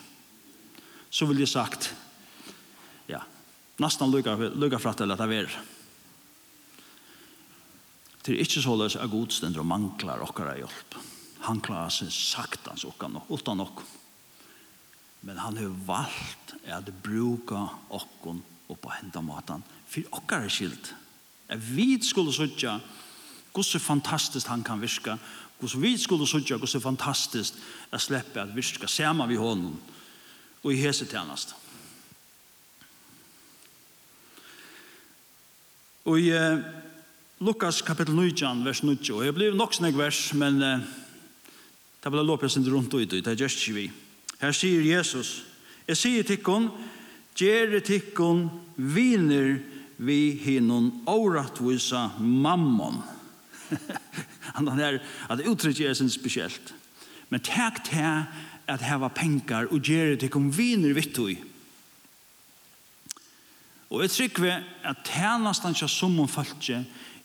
Så 1.10 1.26
vil 1.28 1.42
jeg 1.42 1.50
sagt, 1.50 1.90
nesten 3.82 4.12
lukka, 4.12 4.36
lukka 4.54 4.80
fratt 4.80 5.02
eller 5.04 5.18
det 5.18 5.38
er. 5.42 5.56
Det 8.22 8.36
er 8.36 8.44
ikke 8.44 8.62
så 8.62 8.76
løs 8.78 8.96
av 8.96 9.10
godstender 9.10 9.62
og 9.62 9.66
mangler 9.66 10.22
okkara 10.22 10.54
hjelp. 10.60 10.96
Han 11.48 11.60
klarer 11.64 11.90
seg 11.90 12.12
saktans 12.14 12.86
okkara 12.86 13.16
nok, 13.16 13.30
utan 13.34 13.58
nok. 13.58 13.82
Men 15.26 15.40
han 15.42 15.58
har 15.58 15.74
valgt 15.86 16.54
at 16.70 16.90
bruka 17.02 17.64
okkon 17.90 18.42
og 18.70 18.78
på 18.80 18.92
henda 18.94 19.22
matan 19.24 19.64
for 19.90 20.18
okkara 20.18 20.50
skilt. 20.50 20.92
Jeg 21.50 21.62
vet 21.74 22.06
skulle 22.06 22.32
sutja 22.34 22.78
så 23.52 23.78
fantastisk 23.82 24.46
han 24.48 24.62
kan 24.64 24.80
virka, 24.80 25.18
så 25.60 25.78
vidt 25.78 26.00
skulle 26.00 26.26
sutja 26.26 26.56
så 26.66 26.80
fantastisk 26.80 27.58
jeg 27.90 28.00
slipper 28.00 28.42
at 28.42 28.54
virka 28.56 28.88
sammen 28.88 29.28
vi 29.28 29.36
hånden 29.36 29.74
og 30.62 30.72
i 30.72 30.78
hese 30.78 31.06
tjenest. 31.06 31.54
Og 36.04 36.18
i 36.18 36.32
uh, 36.34 36.58
Lukas 37.38 37.82
kapittel 37.82 38.14
9, 38.14 38.64
vers 38.64 38.82
9, 38.82 38.96
og 39.14 39.24
jeg 39.24 39.34
blir 39.34 39.54
nok 39.54 39.74
snakk 39.74 39.94
vers, 39.94 40.32
men 40.34 40.58
uh, 40.58 40.80
det 42.02 42.10
blir 42.10 42.26
lopet 42.26 42.50
sin 42.50 42.66
rundt 42.66 42.94
ut, 42.94 43.10
det 43.10 43.26
er 43.26 43.38
just 43.38 43.62
vi. 43.70 43.86
Her 44.40 44.50
sier 44.50 44.82
Jesus, 44.82 45.44
jeg 45.86 46.00
sier 46.00 46.26
tikkun, 46.26 46.66
gjere 47.38 47.78
tikkun 47.86 48.48
viner 48.74 49.60
vi 50.02 50.34
hinnon 50.42 50.90
åratvisa 51.06 52.08
mammon. 52.18 52.98
Han 54.56 54.68
er, 54.74 54.98
at 55.30 55.46
uttrykk 55.46 55.84
er 55.86 55.94
sin 55.94 56.10
spesielt. 56.10 56.74
Men 57.30 57.46
takk 57.46 57.78
til 57.86 58.26
at 58.66 58.82
heva 58.82 59.06
penkar 59.14 59.70
og 59.70 59.86
gjere 59.86 60.18
tikkun 60.18 60.50
viner 60.50 60.98
vittui. 60.98 61.38
Og 63.92 64.00
jeg 64.00 64.10
trykker 64.14 64.62
at 64.88 65.04
tjenestene 65.04 65.76
til 65.76 65.90
som 65.90 66.20
om 66.20 66.28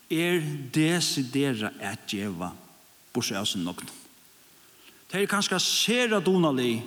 er 0.08 0.40
desidera 0.72 1.70
at 1.80 2.04
djeva 2.08 2.50
bortsett 3.12 3.40
av 3.40 3.46
sin 3.48 3.64
nokne. 3.64 3.88
Det 5.08 5.22
er 5.22 5.30
kanskje 5.30 5.60
sera 5.60 6.20
donalig 6.20 6.82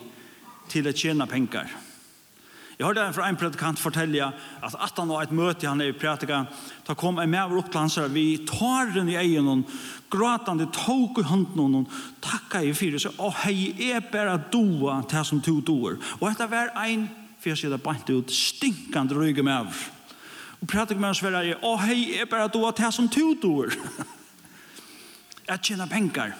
til 0.70 0.86
å 0.86 0.94
tjene 0.94 1.26
penger. 1.30 1.70
Jeg 2.78 2.88
hørte 2.88 3.13
fra 3.13 3.28
en 3.30 3.38
predikant 3.38 3.78
fortelle 3.78 4.26
at 4.26 4.74
at 4.74 4.98
han 4.98 5.10
var 5.10 5.24
et 5.24 5.34
møte 5.34 5.67
han 5.67 5.82
er 5.82 5.91
i 5.91 5.98
prætika, 5.98 6.46
da 6.88 6.96
kom 6.98 7.20
en 7.20 7.30
med 7.30 7.54
opp 7.58 7.70
til 7.70 7.80
hans 7.80 7.98
her, 7.98 8.08
vi 8.10 8.39
tar 8.46 8.94
den 8.94 9.10
i 9.10 9.17
egen 9.22 9.48
og 9.48 9.63
gråtende 10.10 10.65
tog 10.74 11.20
i 11.20 11.26
hånden 11.26 11.76
og 11.76 11.91
takka 12.22 12.62
i 12.62 12.74
fire, 12.74 13.00
så 13.00 13.13
hei, 13.44 13.74
jeg 13.78 14.02
bare 14.12 14.39
doa 14.52 15.04
til 15.10 15.26
som 15.26 15.41
to 15.41 15.60
doer. 15.62 15.98
Og 16.20 16.30
dette 16.30 16.50
var 16.50 16.74
en 16.86 17.06
for 17.42 17.50
jeg 17.50 17.58
sier 17.58 17.74
det 17.74 17.82
bant 17.82 18.10
ut 18.14 18.32
stinkende 18.32 19.18
rygum 19.18 19.48
med 19.50 19.64
av. 19.64 19.82
Og 20.62 20.70
prater 20.70 20.96
med 20.96 21.10
hans 21.10 21.24
verre, 21.26 21.58
å 21.66 21.74
hei, 21.82 22.14
er 22.22 22.30
bare 22.30 22.52
du 22.54 22.62
har 22.62 22.94
som 22.94 23.10
to 23.16 23.34
doer. 23.42 23.74
Jeg 25.48 25.60
tjener 25.66 25.90
penger. 25.90 26.36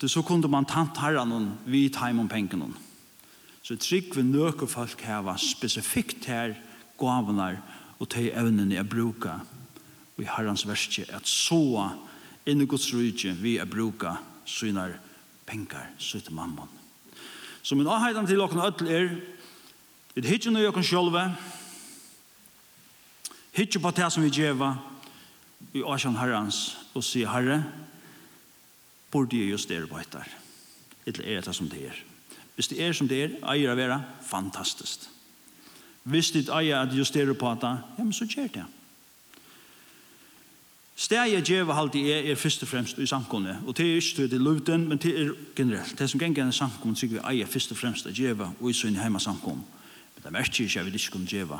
Det 0.00 0.08
så 0.12 0.22
kunde 0.24 0.48
man 0.48 0.64
tant 0.68 0.96
herran 1.00 1.32
og 1.32 1.68
vi 1.68 1.88
tar 1.92 2.16
om 2.16 2.28
pengene. 2.28 2.72
Så 3.62 3.76
trygg 3.76 4.14
vi 4.14 4.22
nøke 4.22 4.68
folk 4.68 5.00
heva 5.02 5.36
spesifikt 5.40 6.28
her 6.30 6.54
gavene 7.00 7.56
og 7.98 8.08
til 8.12 8.30
evnene 8.30 8.76
jeg 8.76 8.88
bruker 8.88 9.44
i 10.20 10.28
herrans 10.28 10.64
verste 10.68 11.04
at 11.12 11.28
så 11.28 11.90
inn 12.46 12.62
i 12.62 12.68
Guds 12.68 12.88
rydde 12.94 13.34
vi 13.40 13.56
er 13.60 13.68
bruka 13.68 14.16
synar 14.46 14.96
penger, 15.48 15.92
syter 15.98 16.32
mammon. 16.32 16.75
Så 17.66 17.74
min 17.74 17.88
avheidan 17.90 18.26
til 18.26 18.40
okken 18.40 18.62
öll 18.62 18.90
er, 18.94 19.08
et 20.14 20.24
hitje 20.24 20.52
nøy 20.54 20.68
okken 20.68 20.84
sjolve, 20.86 21.24
hitje 23.58 23.80
på 23.82 23.90
det 23.90 24.06
som 24.14 24.22
vi 24.22 24.30
djeva, 24.30 24.76
i 25.74 25.82
åsjan 25.82 26.14
herrans, 26.20 26.76
og 26.94 27.02
sier 27.02 27.32
herre, 27.32 27.64
burde 29.10 29.40
jeg 29.40 29.50
just 29.50 29.68
dere 29.68 29.88
på 29.90 29.98
etter. 29.98 30.30
Eller 31.06 31.26
er 31.26 31.42
det 31.42 31.54
som 31.58 31.66
det 31.72 31.82
er. 31.90 31.98
Hvis 32.54 32.70
det 32.70 32.78
er 32.86 32.94
som 32.94 33.08
det 33.10 33.18
er, 33.24 33.34
eier 33.50 33.74
å 33.74 33.78
være 33.78 33.98
fantastisk. 34.28 35.08
Hvis 36.06 36.30
det 36.36 36.46
eier 36.54 36.84
at 36.84 36.94
just 36.94 37.18
dere 37.18 37.34
på 37.34 37.50
etter, 37.50 37.82
ja, 37.98 38.04
men 38.04 38.14
så 38.14 38.28
gjør 38.30 38.52
det. 38.60 38.66
Steget 40.96 41.44
djeva 41.44 41.74
halde 41.76 42.00
er, 42.08 42.30
er 42.32 42.38
først 42.40 42.62
og 42.64 42.70
fremst 42.70 42.98
i 42.98 43.06
samkomne, 43.06 43.58
og 43.66 43.76
det 43.76 43.84
er 43.84 43.98
ikke 44.00 44.28
til 44.28 44.40
løvden, 44.40 44.86
men 44.88 44.98
det 44.98 45.12
er 45.12 45.32
generelt. 45.56 45.98
Det 45.98 46.10
som 46.10 46.20
ganger 46.20 46.46
er 46.46 46.54
samkomne, 46.56 46.96
sikker 46.96 47.18
vi 47.18 47.24
eier 47.34 47.46
først 47.46 47.74
og 47.74 47.76
fremst 47.76 48.08
å 48.08 48.12
gjøre 48.16 48.48
og 48.54 48.70
i 48.70 48.76
sønne 48.76 49.02
hjemme 49.02 49.20
samkomne. 49.20 49.66
Men 50.14 50.24
det 50.24 50.32
merker 50.32 50.64
ikke 50.64 50.80
at 50.80 50.88
vi 50.88 50.96
ikke 50.96 51.12
kunne 51.18 51.28
gjøre 51.28 51.58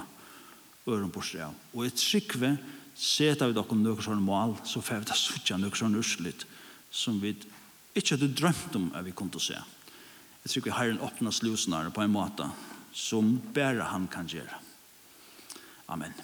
øren 0.88 1.11
på 1.12 1.20
av. 1.44 1.53
Og 1.75 1.85
jeg 1.85 1.94
trykker 2.01 2.40
vi, 2.40 2.51
setar 2.96 3.51
vi 3.51 3.59
dere 3.59 3.77
noen 3.77 4.03
sånne 4.03 4.25
mål, 4.25 4.57
så 4.64 4.81
får 4.81 5.03
vi 5.03 5.11
da 5.11 5.16
suttja 5.20 5.59
noen 5.61 5.77
sånne 5.77 6.01
urslit, 6.01 6.46
som 6.90 7.18
vi 7.20 7.35
ikke 7.92 8.16
hadde 8.16 8.33
drømt 8.33 8.79
om 8.79 8.87
at 8.94 9.05
vi 9.05 9.12
kom 9.12 9.29
til 9.29 9.42
å 9.42 9.49
se. 9.51 9.59
Jeg 10.46 10.55
tror 10.55 10.64
vi 10.64 10.77
har 10.79 10.94
en 10.94 11.03
åpna 11.05 11.35
slusnare 11.35 11.92
på 11.92 12.01
en 12.07 12.14
måte 12.14 12.49
som 12.96 13.35
bare 13.53 13.90
han 13.92 14.09
kan 14.09 14.31
gjøre. 14.31 14.62
Amen. 15.92 16.16